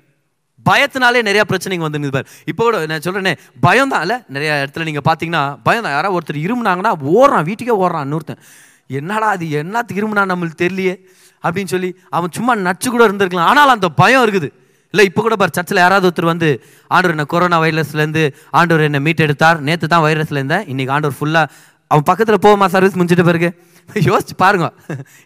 [0.69, 2.27] பயத்தினாலே நிறைய பிரச்சனைங்க வந்து பாரு.
[2.51, 3.33] இப்போ கூட நான் சொல்கிறேனே
[3.65, 8.05] பயம் தான் இல்லை நிறைய இடத்துல நீங்கள் பார்த்தீங்கன்னா பயம் தான் யாராவது ஒருத்தர் இருமுனாங்கன்னா ஓடுறான் வீட்டுக்கே ஓடுறான்
[8.07, 8.41] இன்னொருத்தன்.
[8.99, 10.95] என்னடா அது என்னத்துக்கு இருமுனா நம்மளுக்கு தெரியலையே
[11.43, 13.49] அப்படின்னு சொல்லி அவன் சும்மா நச்சு கூட இருந்திருக்கலாம்.
[13.51, 14.49] ஆனால் அந்த பயம் இருக்குது.
[14.93, 16.49] இல்லை இப்போ கூட பாரு சர்ச்சில் யாராவது ஒருத்தர் வந்து
[16.91, 18.23] ஆண்டவர் என்ன கொரோனா வைரஸ்லேருந்து
[18.59, 20.65] ஆண்டவர் என்னை மீட் எடுத்தார் நேற்று தான் வைரஸ்ல இருந்தேன்.
[20.71, 21.47] இன்னைக்கு ஆண்டவர் ஃபுல்லாக
[21.91, 23.49] அவன் பக்கத்தில் போமா சர்வீஸ் முடிஞ்சிட்ட பிறகு?
[24.09, 24.67] யோசிச்சு பாருங்க.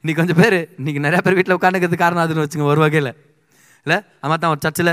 [0.02, 3.12] இன்னைக்கு கொஞ்சம் பேர் இன்னைக்கு நிறைய பேர் வீட்டில் உட்காந்துக்கிறது காரணம் அதுன்னு வச்சுங்க ஒரு வகையில்.
[3.86, 4.92] இல்லை அம்மா தான் ஒரு சர்ச்சில்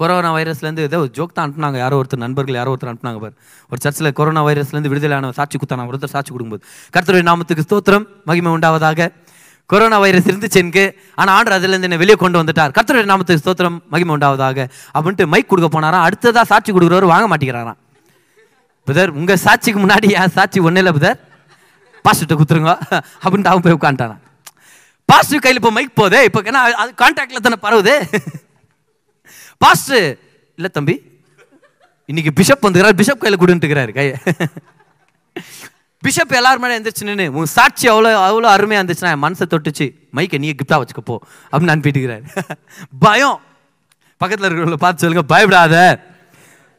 [0.00, 1.78] கொரோனா வைரஸ்லேருந்து ஏதோ ஜோக் தான் அனுப்புனாங்க.
[1.82, 3.34] யாரோ ஒருத்தர் நண்பர்கள் யாரோ ஒருத்தர் அனுப்புனாங்க பார்.
[3.70, 6.62] ஒரு சர்ச்சில் கொரோனா வைரஸ்லேருந்து விடுதலையான சாட்சி குத்தான ஒருத்தர் சாட்சி கொடுக்கும்போது.
[6.94, 9.08] கர்த்தருடைய நாமத்துக்கு ஸ்தோத்திரம் மகிமை உண்டாவதாக.
[9.72, 10.84] கொரோனா வைரஸ் இருந்துச்சு எனக்கு.
[11.20, 12.72] ஆனால் ஆண்டர் அதுலேருந்து என்னை வெளியே கொண்டு வந்துட்டார்.
[12.76, 14.58] கர்த்தருடைய நாமத்துக்கு ஸ்தோத்திரம் மகிமை உண்டாவதாக.
[14.96, 17.80] அப்படின்ட்டு மைக் கொடுக்க போனாராம் அடுத்ததாக சாட்சி கொடுக்குறவர் வாங்க மாட்டேங்கிறாராம்
[18.88, 21.18] புதர் உங்கள் சாட்சிக்கு முன்னாடி என் சாட்சி ஒன்றும் இல்லை புதர்
[22.04, 22.72] பாஸ்டர்கிட்ட கொடுத்துருங்க
[23.24, 24.20] அப்படின்ட்டு அவன் போய் உட்காந்துட்டாரான்
[25.08, 27.94] பாசிட்டிவ் கையில் இப்போ மைக் போதே இப்போ ஏன்னா அது கான்டாக்டில் தானே பரவுது?
[29.58, 30.18] பாஸ்டர்
[30.54, 31.02] இல்லை தம்பி.
[32.06, 32.92] இன்னைக்கு பிஷப் வந்துக்கிறார்.
[32.92, 33.92] பிஷப் கையில் கொடுன்ட்டுக்கிறாரு.
[33.92, 34.16] கையை.
[36.02, 39.92] பிஷப் எல்லாரும் மேலே எந்திரிச்சு நின்று உன் சாட்சி அவ்வளோ அவ்வளோ அருமையாக இருந்துச்சுன்னா என் மனசை தொட்டுச்சு.
[40.14, 41.20] மைக்கை நீ கிஃப்டாக வச்சுக்க போ.
[41.52, 42.44] அப்படின்னு அனுப்பிட்டுக்கிறாரு.
[42.98, 43.40] பயம்.
[44.16, 46.00] பக்கத்தில் இருக்கிறவங்கள பார்த்து சொல்லுங்க பயப்படாத.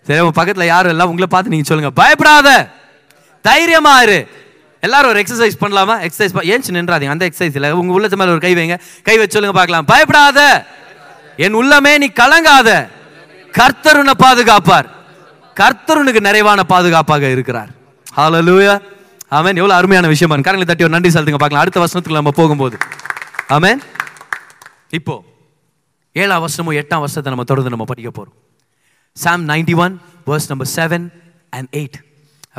[0.02, 2.72] சரி உங்கள் பக்கத்தில் யாரும் எல்லாம் உங்களை பார்த்து நீங்கள் சொல்லுங்க பயப்படாத.
[3.42, 4.28] தைரியமாக இரு.
[4.82, 6.08] எல்லாரும் ஒரு எக்ஸசைஸ் பண்ணலாமா?
[6.08, 7.10] எக்ஸசைஸ் ஏன்ச்சு நின்றாதீங்க.
[7.10, 7.72] அந்த எக்ஸசைஸ் இல்லை.
[7.72, 8.80] உங்கள் உள்ளத்து மேலே ஒரு கை வைங்க.
[9.04, 9.86] கை வச்சு சொல்லுங்க பார்க்கலாம்.
[9.86, 10.66] பயப்படாத.
[11.46, 12.70] என் உள்ளமே நீ கலங்காத.
[13.54, 14.88] கர்த்தர் உன்னை பாதுகாப்பார்.
[15.62, 17.72] கர்த்தர் உனக்கு நிறைவான பாதுகாப்பாக இருக்கிறார்.
[18.18, 18.76] ஹாலலூயா
[19.38, 21.42] ஆமேன் எவ்வளோ அருமையான விஷயமா கரங்களை தட்டி ஒரு நன்றி செலுத்துங்க.
[21.44, 21.64] பார்க்கலாம்.
[21.66, 22.76] அடுத்த வசனத்துக்கு நம்ம போகும்போது.
[23.56, 23.80] ஆமேன்
[24.98, 25.16] இப்போ
[26.16, 28.36] ஏழாம் வருஷமும் எட்டாம் வருஷத்தை நம்ம தொடர்ந்து நம்ம படிக்க போகிறோம்
[29.18, 29.96] psalm ninety one
[30.30, 31.06] verse number seven
[31.58, 31.98] and eight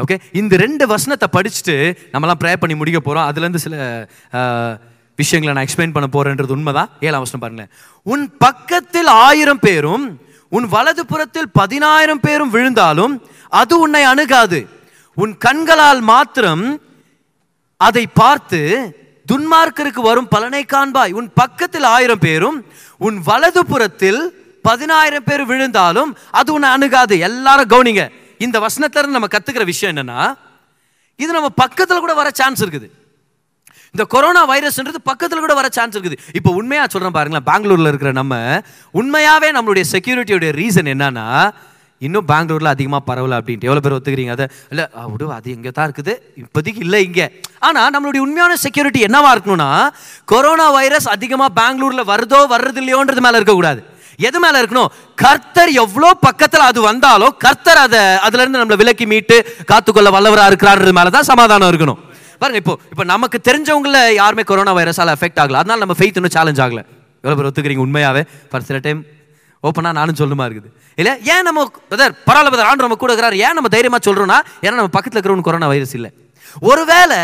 [0.03, 1.75] okay இந்த ரெண்டு வசனத்தை படிச்சுட்டு
[2.13, 3.77] நம்மலாம் ப்ரே பண்ணி முடிக்க போகிறோம் அதுலேருந்து சில
[5.21, 6.91] விஷயங்களை நான் எக்ஸ்பிளைன் பண்ண போறேன்றது உண்மைதான்?
[7.07, 7.73] ஏழாம் வசனம் பாருங்களேன்.
[8.13, 10.05] உன் பக்கத்தில் ஆயிரம் பேரும்
[10.57, 13.15] உன் வலது புறத்தில் பதினாயிரம் பேரும் விழுந்தாலும்
[13.61, 14.61] அது உன்னை அணுகாது.
[15.17, 16.65] உன் கண்களால் மாத்திரம்
[17.77, 18.61] அதை பார்த்து
[19.33, 21.13] துன்மார்க்கருக்கு வரும் பலனை காண்பாய்.
[21.21, 22.59] உன் பக்கத்தில் ஆயிரம் பேரும்
[23.07, 24.21] உன் வலது புறத்தில்
[24.69, 27.15] பதினாயிரம் பேர் விழுந்தாலும் அது உன்னை அணுகாது.
[27.29, 28.05] எல்லாரும் கவனிங்க.
[28.47, 30.21] இந்த வசனத்துல நம்ம கத்துக்கிற விஷயம் என்னன்னா
[31.23, 32.89] இது நம்ம பக்கத்தில் கூட வர சான்ஸ் இருக்குது.
[33.95, 36.19] இந்த கொரோனா வைரஸ்ன்றது பக்கத்தில் கூட வர சான்ஸ் இருக்குது.
[36.39, 38.37] இப்போ உண்மையாக சொல்கிறேன் பாருங்களேன் பெங்களூரில் இருக்கிற நம்ம
[39.01, 41.27] உண்மையாகவே நம்மளுடைய செக்யூரிட்டியுடைய ரீசன் என்னன்னா
[42.07, 43.69] இன்னும் பெங்களூரில் அதிகமாக பரவல அப்படின்ட்டு.
[43.69, 44.35] எவ்வளோ பேர் ஒத்துக்கிறீங்க?
[44.37, 46.13] அதை இல்லை விடு அது இங்கே தான் இருக்குது.
[46.43, 47.27] இப்போதைக்கு இல்லை இங்கே.
[47.69, 49.71] ஆனால் நம்மளுடைய உண்மையான செக்யூரிட்டி என்னவா இருக்கணும்னா
[50.33, 53.83] கொரோனா வைரஸ் அதிகமாக பெங்களூரில் வருதோ வர்றது இல்லையோன்றது மேலே இருக்கக்கூடாது.
[54.29, 54.93] எது மேலே இருக்கணும்?
[55.25, 59.37] கர்த்தர் எவ்வளோ பக்கத்தில் அது வந்தாலும் கர்த்தர் அதை அதுலேருந்து நம்மளை விலக்கி மீட்டு
[59.73, 62.01] காத்துக்கொள்ள வல்லவராக இருக்கிறான்றது மேலே தான் சமாதானம் இருக்கணும்.
[62.41, 65.61] பாருங்க இப்போ இப்போ நமக்கு தெரிஞ்சவங்கள யாருமே கொரோனா வைரஸால் எஃபெக்ட் ஆகல.
[65.63, 66.83] அதனால நம்ம ஃபெய்த் இன்னும் சேலஞ்ச் ஆகல.
[67.23, 68.23] எவ்வளோ பேர் ஒத்துக்கிறீங்க உண்மையாவே?
[68.53, 69.01] பர் சில டைம்
[69.63, 70.69] ஓப்பனாக நானும் சொல்லுமா இருக்குது.
[71.01, 73.37] இல்லை ஏன் நம்ம பிரதர் பரவாயில்ல பிரதர் ஆண்டு நம்ம கூட இருக்கிறார்.
[73.47, 76.11] ஏன் நம்ம தைரியமாக சொல்கிறோன்னா ஏன்னா நம்ம பக்கத்தில் இருக்கிறவங்க கொரோனா வைரஸ் இல்லை.
[76.61, 77.19] ஒருவேளை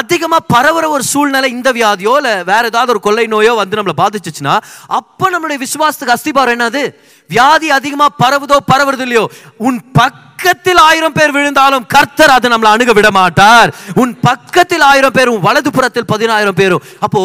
[0.00, 4.54] அதிகமாக பரவுற ஒரு சூழ்நிலை இந்த வியாதியோ இல்லை வேற ஏதாவது ஒரு கொள்ளை நோயோ வந்து நம்மளை பாதிச்சுச்சுன்னா
[4.98, 6.82] அப்போ நம்மளுடைய விசுவாசத்துக்கு அஸ்திபாரம் என்னது?
[7.30, 9.24] வியாதி அதிகமாக பரவுதோ பரவுறது இல்லையோ?
[9.66, 13.72] உன் பக்கத்தில் ஆயிரம் பேர் விழுந்தாலும் கர்த்தர் அதை நம்மளை அணுக விட மாட்டார்.
[14.02, 16.82] உன் பக்கத்தில் ஆயிரம் பேரும் வலது புறத்தில் பதினாயிரம் பேரும்.
[17.06, 17.22] அப்போ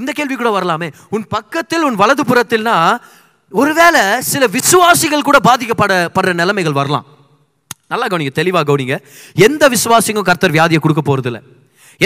[0.00, 0.88] இந்த கேள்வி கூட வரலாமே.
[1.16, 2.76] உன் பக்கத்தில் உன் வலது புறத்தில்னா
[3.52, 7.06] ஒருவேளை சில விசுவாசிகள் கூட பாதிக்கப்பட படுற நிலைமைகள் வரலாம்.
[7.92, 8.96] நல்லா கவனிங்க தெளிவாக கவனிங்க.
[9.48, 11.40] எந்த விசுவாசிக்கும் கர்த்தர் வியாதியை கொடுக்க போறதில்ல.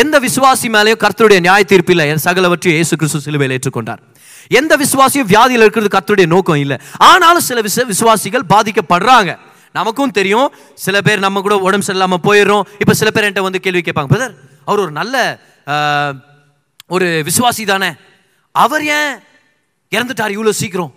[0.00, 4.00] எந்த விசுவாசி மேலேயும் கர்த்தருடைய நியாய தீர்ப்பில் சகலவற்றையும் இயேசு கிறிஸ்து சிலுவையில் ஏற்றுக்கொண்டார்.
[4.58, 6.76] எந்த விசுவாசியும் வியாதியில் இருக்கிறது கர்த்தருடைய நோக்கம் இல்லை.
[7.10, 9.32] ஆனாலும் சில விச விசுவாசிகள் பாதிக்கப்படுறாங்க.
[9.78, 10.48] நமக்கும் தெரியும்.
[10.84, 12.64] சில பேர் நம்ம கூட உடம்பு சரியில்லாமல் போயிடுறோம்.
[12.82, 14.10] இப்போ சில பேர் என்கிட்ட வந்து கேள்வி கேட்பாங்க.
[14.14, 14.34] பிரதர்
[14.68, 15.14] அவர் ஒரு நல்ல
[16.94, 17.90] ஒரு விசுவாசி தானே.
[18.64, 19.12] அவர் ஏன்
[19.96, 20.92] இறந்துட்டார் இவ்வளோ சீக்கிரம்?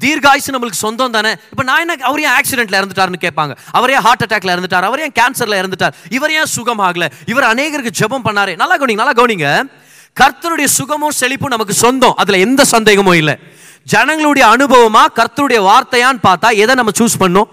[0.00, 1.30] தீர்காயுசு நம்மளுக்கு சொந்தம் தானே?
[1.50, 3.56] இப்போ நான் என்ன அவர் ஏன் ஆக்சிடென்ட்ல இறந்துட்டாருன்னு கேட்பாங்க.
[3.70, 4.82] அவர் ஏன் ஹார்ட் அட்டாக்ல இறந்துட்டார்?
[4.82, 5.92] அவர் ஏன் கேன்சர்ல இறந்துட்டார்?
[6.10, 7.08] இவர் ஏன் சுகம் ஆகல?
[7.26, 8.56] இவர் அநேகருக்கு ஜெபம் பண்ணாரு.
[8.56, 9.68] நல்லா கவனிங்க நல்லா கவனிங்க.
[10.20, 12.14] கர்த்தருடைய சுகமும் செழிப்பும் நமக்கு சொந்தம்.
[12.16, 13.36] அதுல எந்த சந்தேகமும் இல்லை.
[13.82, 17.48] ஜனங்களுடைய அனுபவமா கர்த்தருடைய வார்த்தையான்னு பார்த்தா எதை நம்ம சூஸ் பண்ணோம்?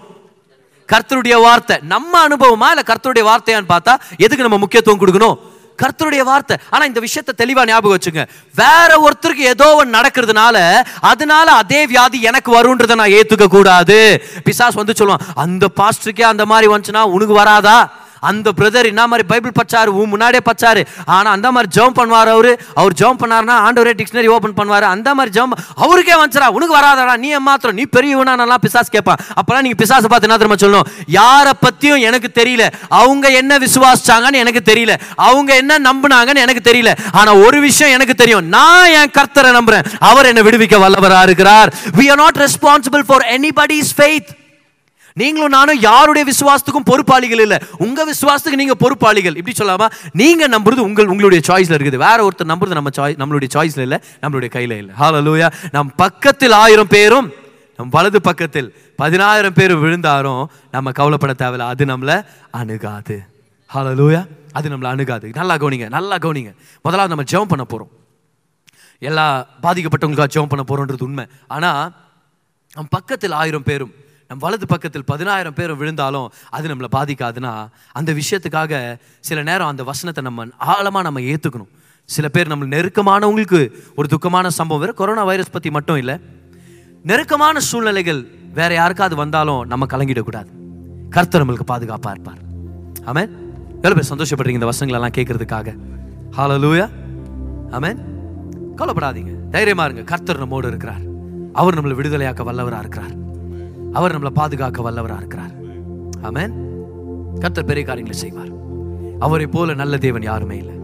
[0.92, 1.76] கர்த்தருடைய வார்த்தை.
[1.82, 5.45] நம்ம அனுபவமா இல்லை கர்த்தருடைய வார்த்தையான்னு பார்த்தா எதுக்கு நம்ம முக்கியத்துவம் கொடுக்கணும்?
[5.82, 6.56] கர்த்தருடைய வார்த்தை.
[6.70, 8.24] ஆனா இந்த விஷயத்தை தெளிவா ஞாபகம் வச்சுங்க.
[8.54, 10.56] வேற ஒருத்தருக்கு ஏதோ ஒன்று நடக்கிறதுனால
[11.00, 13.98] அதனால அதே வியாதி எனக்கு வரும்ன்றதை நான் ஏத்துக்க கூடாது
[14.44, 17.78] பிசாஸ் வந்து சொல்லுவான் அந்த பாஸ்டருக்கே அந்த மாதிரி வந்துச்சுன்னா உனக்கு வராதா?
[18.20, 22.60] அந்த பிரதர் என்ன மாதிரி பைபிள் பச்சாரு உன் முன்னாடியே பச்சாரு ஆனால் அந்த மாதிரி ஜெபம் பண்ணுவார் அவரு.
[22.74, 24.80] அவர் ஜெபம் பண்ணாருன்னா ஆண்டவரே டிக்ஷனரி ஓபன் பண்ணுவாரு.
[24.80, 27.16] அந்த மாதிரி ஜெபம் அவருக்கே வந்துச்சா உனக்கு வராதடா.
[27.16, 27.74] நீ மாத்திரம்.
[27.74, 29.18] நீ பெரியவனா நல்லா பிசாஸ் கேட்பான்.
[29.40, 30.86] அப்பெல்லாம் நீங்கள் பிசாசை பார்த்து என்ன தெரியுமா சொல்லணும்?
[31.06, 32.72] யாரை பற்றியும் எனக்கு தெரியல.
[32.88, 34.94] அவங்க என்ன விசுவாசிச்சாங்கன்னு எனக்கு தெரியல.
[35.14, 36.92] அவங்க என்ன நம்புனாங்கன்னு எனக்கு தெரியல.
[37.12, 38.48] ஆனால் ஒரு விஷயம் எனக்கு தெரியும்.
[38.48, 39.84] நான் என் கர்த்தரை நம்புறேன்.
[39.98, 41.72] அவர் என்னை விடுவிக்க வல்லவராக இருக்கிறார்.
[41.98, 44.35] We are not responsible for anybody's faith
[45.18, 47.58] நீங்களும் நானும் யாருடைய விசுவாசத்துக்கும் பொறுப்பாளிகள் இல்லை.
[47.78, 49.36] உங்க விசுவாசத்துக்கு நீங்க பொறுப்பாளிகள்.
[49.36, 51.96] இப்படி சொல்லாமா நீங்க நம்புறது உங்கள் உங்களுடைய சாய்ஸ்ல இருக்குது.
[51.96, 54.92] வேற ஒருத்தர் நம்புறது நம்ம சாய் நம்மளுடைய சாய்ஸ்ல இல்லை நம்மளுடைய கையில இல்ல.
[54.98, 57.32] லூயா நம் பக்கத்தில் ஆயிரம் பேரும்
[57.76, 61.68] நம் வலது பக்கத்தில் பதினாயிரம் பேர் விழுந்தாரும் நம்ம கவலைப்பட தேவையில்ல.
[61.72, 63.22] அது நம்மளை அணுகாது.
[63.74, 65.30] ஹalleluya அது நம்மளை அணுகாது.
[65.34, 66.54] நல்லா கவனிங்க நல்லா கவனிங்க.
[66.82, 67.92] முதலாவது நம்ம ஜெபம் பண்ண போறோம்.
[68.98, 71.26] எல்லா பாதிக்கப்பட்டவங்களுக்காக ஜெபம் பண்ண போறோன்றது உண்மை.
[71.46, 71.92] ஆனா
[72.74, 73.94] நம் பக்கத்தில் ஆயிரம் பேரும்
[74.28, 80.24] நம் வலது பக்கத்தில் பதினாயிரம் பேர் விழுந்தாலும் அது நம்மளை பாதிக்காதுன்னா அந்த விஷயத்துக்காக சில நேரம் அந்த வசனத்தை
[80.24, 81.68] நம்ம ஆழமாக நம்ம ஏற்றுக்கணும்
[82.04, 84.82] சில பேர் நம்ம நெருக்கமானவங்களுக்கு ஒரு துக்கமான சம்பவம்.
[84.82, 86.20] வேறு கொரோனா வைரஸ் பற்றி மட்டும் இல்லை.
[87.02, 90.46] நெருக்கமான சூழ்நிலைகள் வேற யாருக்காவது வந்தாலும் நம்ம கலங்கிடக்கூடாது.
[91.10, 92.38] கர்த்தர் நம்மளுக்கு பாதுகாப்பாக இருப்பார்.
[93.00, 93.30] ஆமேன்.
[93.82, 95.76] எவ்வளோ பேர் சந்தோஷப்படுறீங்க இந்த வசனங்களெல்லாம் கேட்கறதுக்காக?
[96.36, 96.88] ஹாலோ லூயா
[97.70, 97.98] ஆமேன்.
[98.76, 99.48] கவலைப்படாதீங்க.
[99.48, 100.02] தைரியமா இருங்க.
[100.02, 101.00] கர்த்தர் நம்மோடு இருக்கிறார்.
[101.52, 103.24] அவர் நம்மளை விடுதலையாக்க வல்லவரா இருக்கிறார்.
[103.96, 105.52] அவர் நம்மளை பாதுகாக்க வல்லவராக இருக்கிறார்.
[106.28, 106.54] ஆமேன்.
[107.42, 108.52] கர்த்தர் பெரிய காரியங்களை செய்வார்.
[109.18, 110.76] அவரை போல நல்ல தேவன் யாருமே இல்லை.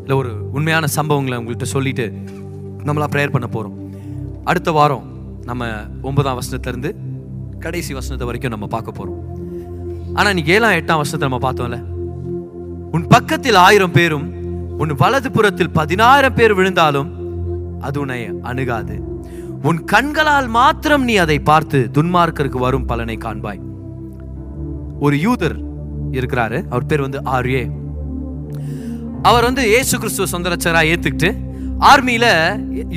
[0.00, 2.06] இல்லை ஒரு உண்மையான சம்பவங்களை உங்கள்கிட்ட சொல்லிட்டு
[2.86, 3.76] நம்மளா ப்ரேயர் பண்ண போகிறோம்
[4.50, 5.06] அடுத்த வாரம்
[5.48, 5.70] நம்ம
[6.08, 6.90] ஒன்பதாம் வசனத்திலிருந்து
[7.64, 9.20] கடைசி வசனத்தை வரைக்கும் நம்ம பார்க்க போகிறோம்
[10.16, 11.78] ஆனால் இன்னைக்கு ஏழாம் எட்டாம் வருஷத்தை நம்ம பார்த்தோம்ல?
[12.94, 14.26] உன் பக்கத்தில் ஆயிரம் பேரும்
[14.82, 17.10] உன் வலது புறத்தில் பதினாயிரம் பேர் விழுந்தாலும்
[17.86, 18.20] அது உன்னை
[18.50, 18.94] அணுகாது.
[19.66, 23.60] உன் கண்களால் மாத்திரம் நீ அதை பார்த்து துன்மார்க்கருக்கு வரும் பலனை காண்பாய்.
[25.04, 25.56] ஒரு யூதர்
[26.16, 26.58] இருக்கிறாரு.
[26.72, 27.62] அவர் பேர் வந்து ஆர்யே.
[29.22, 31.30] அவர் வந்து இயேசு கிறிஸ்துவ சொந்தரச்சரா ஏற்றுக்கிட்டு ஏத்துக்கிட்டு
[31.90, 32.26] ஆர்மியில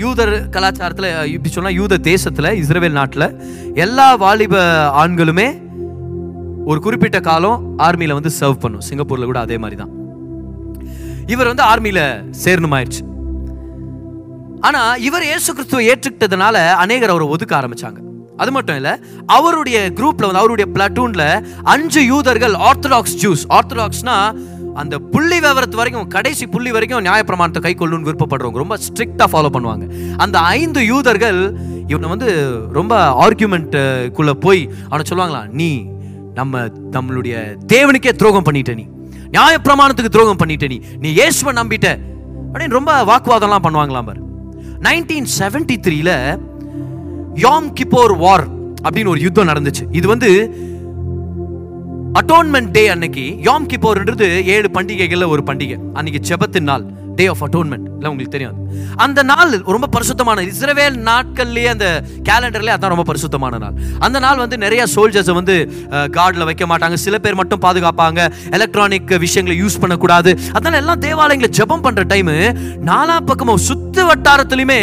[0.03, 3.28] யூதர் கலாச்சாரத்துல இப்படி சொன்னா யூத தேசத்துல இஸ்ரேல் நாட்டில்
[3.86, 4.63] எல்லா வாலிப
[5.03, 5.47] ஆண்களுமே
[6.65, 8.86] ஒரு குறிப்பிட்ட காலம் ஆர்மியில வந்து சர்வ் பண்ணும்.
[8.89, 9.93] சிங்கப்பூர்ல கூட அதே மாதிரி தான்
[11.34, 12.01] இவர் வந்து ஆர்மியில
[12.43, 13.03] சேரணுமாயிருச்சு.
[14.62, 17.99] ஆனா இவர் இயேசு கிறிஸ்துவை ஏற்றுக்கிட்டதுனால அநேகர் அவரை ஒதுக்க ஆரம்பிச்சாங்க.
[18.38, 24.16] அது மட்டும் இல்ல அவருடைய குரூப்ல வந்து அவருடைய பிளாட்டூன்ல அஞ்சு யூதர்கள் ஆர்த்தடாக்ஸ் ஜூஸ் ஆர்த்தடாக்ஸ்னா
[24.76, 30.16] அந்த புள்ளி விவரத்து வரைக்கும் கடைசி புள்ளி வரைக்கும் நியாயப்பிரமாணத்தை கை கொள்ளுன்னு விருப்பப்படுறவங்க ரொம்ப ஸ்ட்ரிக்டா ஃபாலோ பண்ணுவாங்க.
[30.18, 31.55] அந்த ஐந்து யூதர்கள்
[31.88, 35.86] இவனை வந்து ரொம்ப ஆர்கியூமெண்ட்டுக்குள்ளே போய் அவனை சொல்லுவாங்களா நீ
[36.34, 38.88] நம்ம நம்மளுடைய தேவனுக்கே துரோகம் பண்ணிட்ட நீ.
[39.32, 40.82] நியாயப்பிரமாணத்துக்கு துரோகம் பண்ணிட்ட நீ.
[40.99, 41.99] நீ இயேசுவை நம்பிட்ட.
[42.53, 44.28] அப்படின்னு ரொம்ப வாக்குவாதம்லாம் பண்ணுவாங்களாம் பாரு.
[44.82, 46.39] நைன்டீன் செவன்டி த்ரீல
[47.34, 48.47] யாம் கிப்போர் வார்
[48.84, 49.84] அப்படின்னு ஒரு யுத்தம் நடந்துச்சு.
[49.91, 50.30] இது வந்து
[52.13, 53.39] அட்டோன்மெண்ட் டே அன்னைக்கு.
[53.41, 55.77] யாம் கிப்போர்ன்றது ஏழு பண்டிகைகள்ல ஒரு பண்டிகை.
[55.93, 56.86] அன்னைக்கு ஜெபத்தின் நாள்.
[57.20, 58.57] டே ஆஃப் அட்டோன்மெண்ட் இல்லை உங்களுக்கு தெரியும்
[59.05, 61.88] அந்த நாள் ரொம்ப பரிசுத்தமான இஸ்ரவேல் நாட்கள்லேயே அந்த
[62.30, 63.76] கேலண்டர்லேயே அதான் ரொம்ப பரிசுத்தமான நாள்.
[64.05, 65.55] அந்த நாள் வந்து நிறைய சோல்ஜர்ஸை வந்து
[66.17, 66.97] கார்டில் வைக்க மாட்டாங்க.
[67.05, 68.20] சில பேர் மட்டும் பாதுகாப்பாங்க.
[68.57, 70.34] எலக்ட்ரானிக் விஷயங்களை யூஸ் பண்ணக்கூடாது.
[70.55, 72.36] அதனால எல்லாம் தேவாலயங்களை ஜெபம் பண்ணுற டைமு
[72.89, 74.82] நாலா பக்கமும் சுத்து வட்டாரத்துலையுமே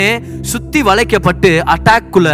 [0.53, 2.31] சுற்றி வளைக்கப்பட்டு அட்டாக்குள்ள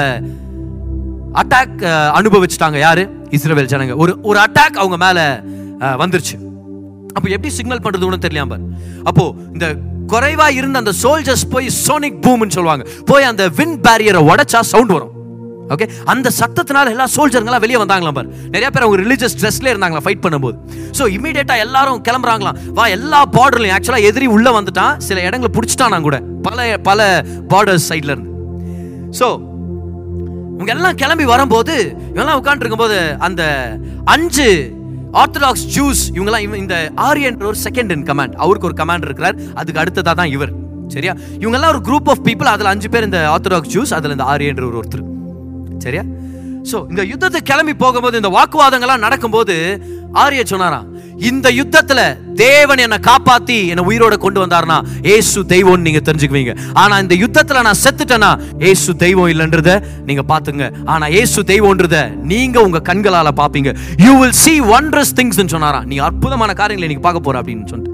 [1.40, 1.82] அட்டாக்
[2.18, 2.78] அனுபவிச்சிட்டாங்க.
[2.86, 3.04] யாரு?
[3.36, 3.94] இஸ்ரேவேல் ஜனங்க.
[4.04, 5.26] ஒரு ஒரு அட்டாக் அவங்க மேலே
[6.02, 6.36] வந்துருச்சு.
[7.16, 8.58] அப்போ எப்படி சிக்னல் பண்ணுறது ஒன்றும் தெரியல
[9.10, 9.66] அப்போ இந்த
[10.12, 12.84] குறைவா இருந்த அந்த சோல்ஜர்ஸ் போய் சோனிக் பூம்னு சொல்லுவாங்க.
[13.10, 15.12] போய் அந்த வின் பேரியரை உடைச்சா சவுண்ட் வரும்.
[15.74, 20.22] ஓகே அந்த சத்தத்தினால எல்லா சோல்ஜருங்களாம் வெளியே வந்தாங்களாம் பாரு நிறைய பேர் அவங்க ரிலீஜியஸ் ட்ரெஸ்ல இருந்தாங்களா ஃபைட்
[20.24, 20.56] பண்ணும்போது.
[20.98, 22.58] ஸோ இமீடியட்டா எல்லாரும் கிளம்புறாங்களாம்.
[22.78, 24.98] வா எல்லா பார்டர்லையும் ஆக்சுவலாக எதிரி உள்ள வந்துட்டான்.
[25.06, 26.18] சில இடங்களை பிடிச்சிட்டானா கூட.
[26.48, 27.08] பல பல
[27.52, 28.30] பார்டர்ஸ் சைட்ல இருந்து.
[29.20, 29.28] ஸோ
[30.56, 31.74] இவங்க எல்லாம் கிளம்பி வரும்போது
[32.10, 32.98] இவங்கெல்லாம் உட்காந்துருக்கும் போது
[33.28, 33.42] அந்த
[34.14, 34.48] அஞ்சு
[35.20, 39.36] ஆர்த்தடாக்ஸ் ஜூஸ் இவங்கெல்லாம் இவன் இந்த ஆரியன் ஒரு செகண்ட் இன் கமாண்ட் அவருக்கு ஒரு கமாண்ட் இருக்கிறார்.
[39.54, 40.52] அதுக்கு அடுத்ததாக தான் இவர்.
[40.88, 41.12] சரியா?
[41.40, 44.78] இவங்கெல்லாம் ஒரு குரூப் ஆஃப் பீப்புள் அதில் அஞ்சு பேர் இந்த ஆர்த்தடாக்ஸ் ஜூஸ் அதில் இந்த ஆரியன்ற ஒரு
[44.82, 45.04] ஒருத்தர்.
[45.78, 46.04] சரியா?
[46.70, 49.54] ஸோ இந்த யுத்தத்தை கிளம்பி போகும்போது இந்த வாக்குவாதங்கள்லாம் நடக்கும்போது
[50.12, 50.88] ஆரிய சொன்னாராம்
[51.30, 52.00] இந்த யுத்தத்துல
[52.34, 54.76] தேவன் என்னை காப்பாத்தி என்னை உயிரோட கொண்டு வந்தார்னா
[55.14, 56.54] ஏசு தெய்வம்னு நீங்க தெரிஞ்சுக்குவீங்க.
[56.72, 58.30] ஆனா இந்த யுத்தத்துல நான் செத்துட்டேனா
[58.70, 59.72] ஏசு தெய்வம் இல்லைன்றத
[60.08, 61.98] நீங்க பாத்துங்க ஆனா ஏசு தெய்வம்ன்றத
[62.32, 63.72] நீங்க உங்க கண்களால பாப்பீங்க
[64.06, 67.90] you will see wondrous things சொன்னாரா நீ அற்புதமான காரியங்களை நீங்க பார்க்க போற அப்படின்னு சொல்லிட்டு.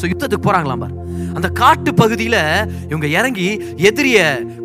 [0.00, 0.94] ஸோ யுத்தத்துக்கு போறாங்களாம் பாரு.
[1.36, 2.40] அந்த காட்டு பகுதியில்
[2.90, 3.46] இவங்க இறங்கி
[3.88, 4.18] எதிரிய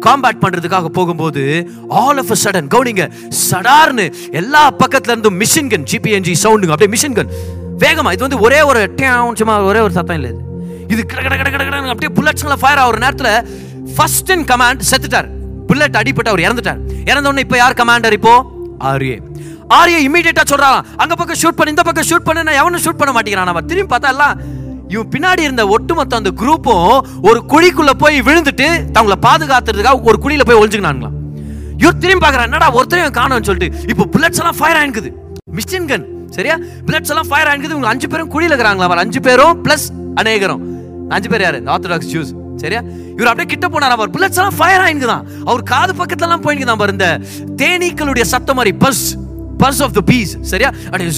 [0.05, 1.43] காம்பேட் பண்றதுக்காக போகும்போது
[2.01, 3.03] ஆல் ஆஃப் சடன் கவுனிங்க
[3.49, 4.05] சடார்னு
[4.41, 7.32] எல்லா பக்கத்துல இருந்தும் மிஷின் கன் ஜிபிஎன்ஜி சவுண்டுங்க அப்படியே மிஷின் கன்
[7.84, 10.42] வேகமா இது வந்து ஒரே ஒரு டேன் சும்மா ஒரே ஒரு சத்தம் இல்லை இது.
[10.94, 13.34] இது கட கட கட கட அப்படியே புல்லட்ஸ்களை ஃபயர் ஆகிற நேரத்தில்
[13.96, 15.28] ஃபர்ஸ்ட் இன் கமாண்ட் செத்துட்டார்.
[15.70, 16.80] புல்லட் அடிபட்டு அவர் இறந்துட்டார்.
[17.12, 18.34] இறந்த உடனே இப்போ யார் கமாண்டர் இப்போ?
[18.92, 19.18] ஆர்ஏ
[19.78, 20.80] ஆர்ஏ இமீடியட்டா சொல்றான்.
[21.04, 23.52] அங்க பக்கம் ஷூட் பண்ணு இந்த பக்கம் ஷூட் பண்ணு நான் எவனும் ஷூட் பண்ண மாட்டேங்கிறான்.
[23.54, 24.36] அவன் திரும்பி பார்த்தா எல்லாம்
[24.94, 26.90] இவன் பின்னாடி இருந்த ஒட்டுமொத்த அந்த குரூப்பும்
[27.30, 28.68] ஒரு குழிக்குள்ள போய் விழுந்துட்டு
[28.98, 31.16] தங்களை பாதுகாத்துறதுக்காக ஒரு குழியில போய் ஒழிஞ்சுக்கினாங்களாம்
[31.82, 33.90] இவர் திரும்பி பார்க்குறான் என்னடா ஒருத்தரையும் காணோம்னு சொல்லிட்டு.
[33.92, 35.12] இப்போ புல்லட்ஸ் எல்லாம் ஃபயர் ஆயிருக்குது
[35.58, 36.56] மிஷின் கன் சரியா?
[36.86, 40.64] பிளட்ஸ் எல்லாம் ஃபயர் ஆயிருக்குது இவங்க அஞ்சு பேரும் குழியில இருக்கிறாங்களா அவர் அஞ்சு பேரும் பிளஸ் அநேகரும்.
[41.10, 41.60] அஞ்சு பேர் யாரு?
[41.66, 42.82] ஆர்த்தடாக்ஸ் ஜூஸ் சரியா?
[43.12, 46.92] இவர் அப்படியே கிட்ட போனார் அவர் புல்லட்ஸ் எல்லாம் ஃபயர் ஆயிருக்குதான் அவர் காது பக்கத்துல எல்லாம் போயிருக்குதான் பாரு.
[46.92, 47.08] இந்த
[47.64, 49.04] தேனீக்களுடைய சத்தம் மாதிரி buzz
[49.58, 50.72] buzz of the bees சரியா?
[50.86, 51.12] அப்படியே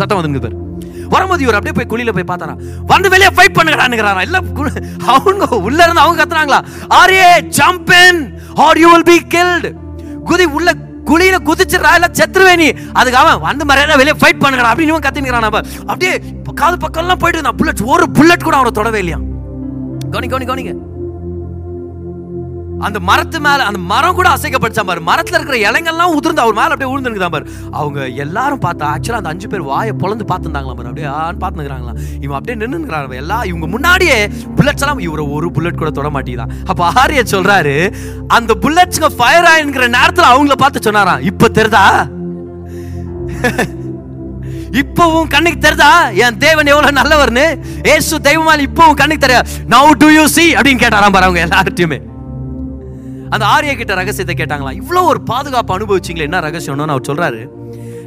[0.00, 0.56] சத்தம் வந்துங்க பாரு.
[1.08, 2.54] வரும்போது இவர் அப்படியே போய் குழியில போய் பார்த்தாரா
[2.86, 4.38] வந்து வெளியே ஃபைட் பண்ணுங்கடான்னுங்கிறாரா இல்ல
[5.06, 6.60] அவங்க உள்ள இருந்து அவங்க கத்துறாங்களா?
[7.00, 8.22] ஆரியே jump in
[8.54, 9.68] or you will be killed
[10.24, 10.70] குதி உள்ள
[11.10, 12.68] குழியில குதிச்சிடறா இல்ல செத்துருவே நீ.
[12.92, 15.48] அதுக்கு அவன் வந்து மரியாதை வெளியே ஃபைட் பண்ணுங்கடா அப்படின்னு இவன் கத்தினுக்கிறான்
[15.92, 16.14] அப்படியே
[16.54, 17.58] காது பக்கம்லாம் போயிட்டு இருந்தான்.
[17.60, 19.20] புல்லட் ஒரு புல்லட் கூட அவனை தொடவே இல்லையா
[20.14, 20.74] கவனி கவனி கவனிங்க.
[22.82, 25.00] அந்த மரத்து மேல அந்த மரம் கூட அசைக்கப்பட்டுச்சான் பாரு.
[25.06, 27.46] மரத்துல இருக்கிற இலைங்கள்லாம் உதிர்ந்து அவர் மேல அப்படியே விழுந்துருக்குதான் பாரு.
[27.72, 30.90] அவங்க எல்லாரும் பார்த்தா ஆக்சுவலா அந்த அஞ்சு பேர் வாயை பொழந்து பார்த்துருந்தாங்களா பாரு.
[30.92, 34.26] அப்படியே ஆன்னு பார்த்துக்கிறாங்களா இவன் அப்படியே நின்னுங்கிறாங்க எல்லாம் இவங்க முன்னாடியே
[34.56, 36.54] புல்லட்ஸ் எல்லாம் இவரை ஒரு புல்லட் கூட தொட மாட்டேங்குதான்.
[36.66, 37.76] அப்ப ஆரிய சொல்றாரு
[38.28, 41.84] அந்த புல்லட்ஸ்ங்க ஃபயர் ஆயின்கிற நேரத்துல அவங்கள பார்த்து சொன்னாராம் இப்ப தெரிதா?
[44.80, 46.08] இப்பவும் கண்ணுக்கு தெரிதா?
[46.08, 47.44] என் தேவன் எவ்வளவு நல்லவர்னு?
[47.88, 51.98] ஏசு தெய்வமால் இப்பவும் கண்ணுக்கு தெரியா நவு டு யூ சி அப்படின்னு கேட்டாராம் பாரு அவங்க எல்லார்ட்டையுமே.
[53.34, 54.72] அந்த ஆரியா கிட்ட ரகசியத்தை கேட்டாங்களா?
[54.80, 57.42] இவ்வளோ ஒரு பாதுகாப்பு அனுபவிச்சிங்களே என்ன ரகசியம்னு அவர் சொல்கிறாரு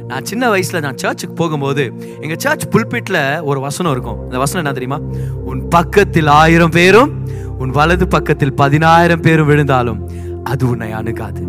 [0.06, 1.84] நான் சின்ன வயசில் நான் சர்ச்சுக்கு போகும்போது
[2.20, 4.18] எங்கள் சர்ச் புல்பிட்டில் ஒரு வசனம் இருக்கும்.
[4.20, 4.98] அந்த வசனம் என்ன தெரியுமா?
[5.44, 7.12] உன் பக்கத்தில் ஆயிரம் பேரும்
[7.58, 10.00] உன் வலது பக்கத்தில் பதினாயிரம் பேரும் விழுந்தாலும்
[10.44, 11.42] அது உன்னை அணுகாது.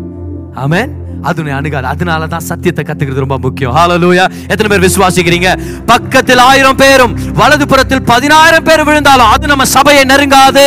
[0.64, 0.92] ஆமேன்.
[1.28, 1.86] அது அணுகாது.
[1.86, 3.74] அதனால தான் சத்தியத்தை கத்துக்கிறது ரொம்ப முக்கியம்.
[3.76, 5.50] ஹாலலூயா எத்தனை பேர் விசுவாசிக்கிறீங்க?
[5.86, 10.66] பக்கத்தில் ஆயிரம் பேரும் வலது புறத்தில் பதினாயிரம் பேர் விழுந்தாலும் அது நம்ம சபையை நெருங்காது.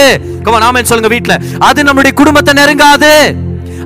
[0.65, 1.35] நாம சொல்லுங்க வீட்டுல
[1.69, 3.13] அது நம்மளுடைய குடும்பத்தை நெருங்காது.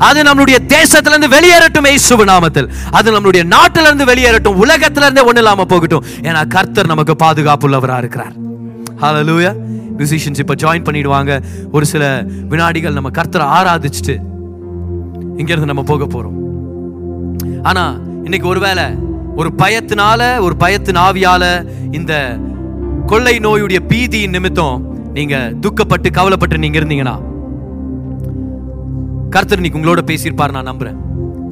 [0.07, 2.69] அது நம்மளுடைய தேசத்துல இருந்து வெளியேறட்டும் இயேசுவு நாமத்தில்.
[2.91, 6.05] அது நம்மளுடைய நாட்டில இருந்து வெளியேறட்டும் உலகத்துல இருந்து ஒண்ணு இல்லாம போகட்டும்.
[6.21, 8.33] ஏன்னா கர்த்தர் நமக்கு பாதுகாப்புள்ளவரா இருக்கிறார்.
[9.01, 9.51] ஹalleluya
[9.97, 11.41] மியூசிஷியன்ஸ் இப்ப ஜாயின் பண்ணிடுவாங்க.
[11.71, 14.15] ஒரு சில வினாடிகள் நம்ம கர்த்தரை ஆராதிச்சுட்டு
[15.37, 16.35] இங்க இருந்து நம்ம போக போறோம்.
[17.63, 18.83] ஆனால் இன்னைக்கு ஒருவேளை
[19.35, 21.43] ஒரு பயத்தினால ஒரு பயத்தின் ஆவியால
[21.91, 22.39] இந்த
[23.05, 24.77] கொள்ளை நோயுடைய பீதியின் நிமித்தம்
[25.13, 27.15] நீங்க துக்கப்பட்டு கவலைப்பட்டு நீங்க இருந்தீங்கன்னா
[29.29, 30.97] கர்த்தர் இன்னைக்கு உங்களோட பேசியிருப்பார் நான் நம்புறேன்.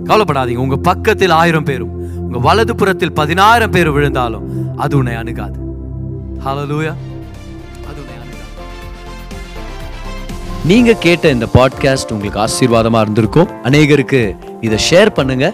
[0.05, 0.55] கவலைப்படாதீங்க.
[0.55, 5.57] உங்க பக்கத்தில் ஆயிரம் பேரும் உங்க வலது புறத்தில் பதினாயிரம் பேர் விழுந்தாலும் அது உன்னை அணுகாது.
[6.45, 6.93] ஹலலூயா
[7.87, 8.53] அது உன்னை அணுகாது.
[10.65, 13.51] நீங்க கேட்ட இந்த பாட்காஸ்ட் உங்களுக்கு ஆசீர்வாதமா இருந்திருக்கும்.
[13.63, 15.53] அநேகருக்கு இதை ஷேர் பண்ணுங்க.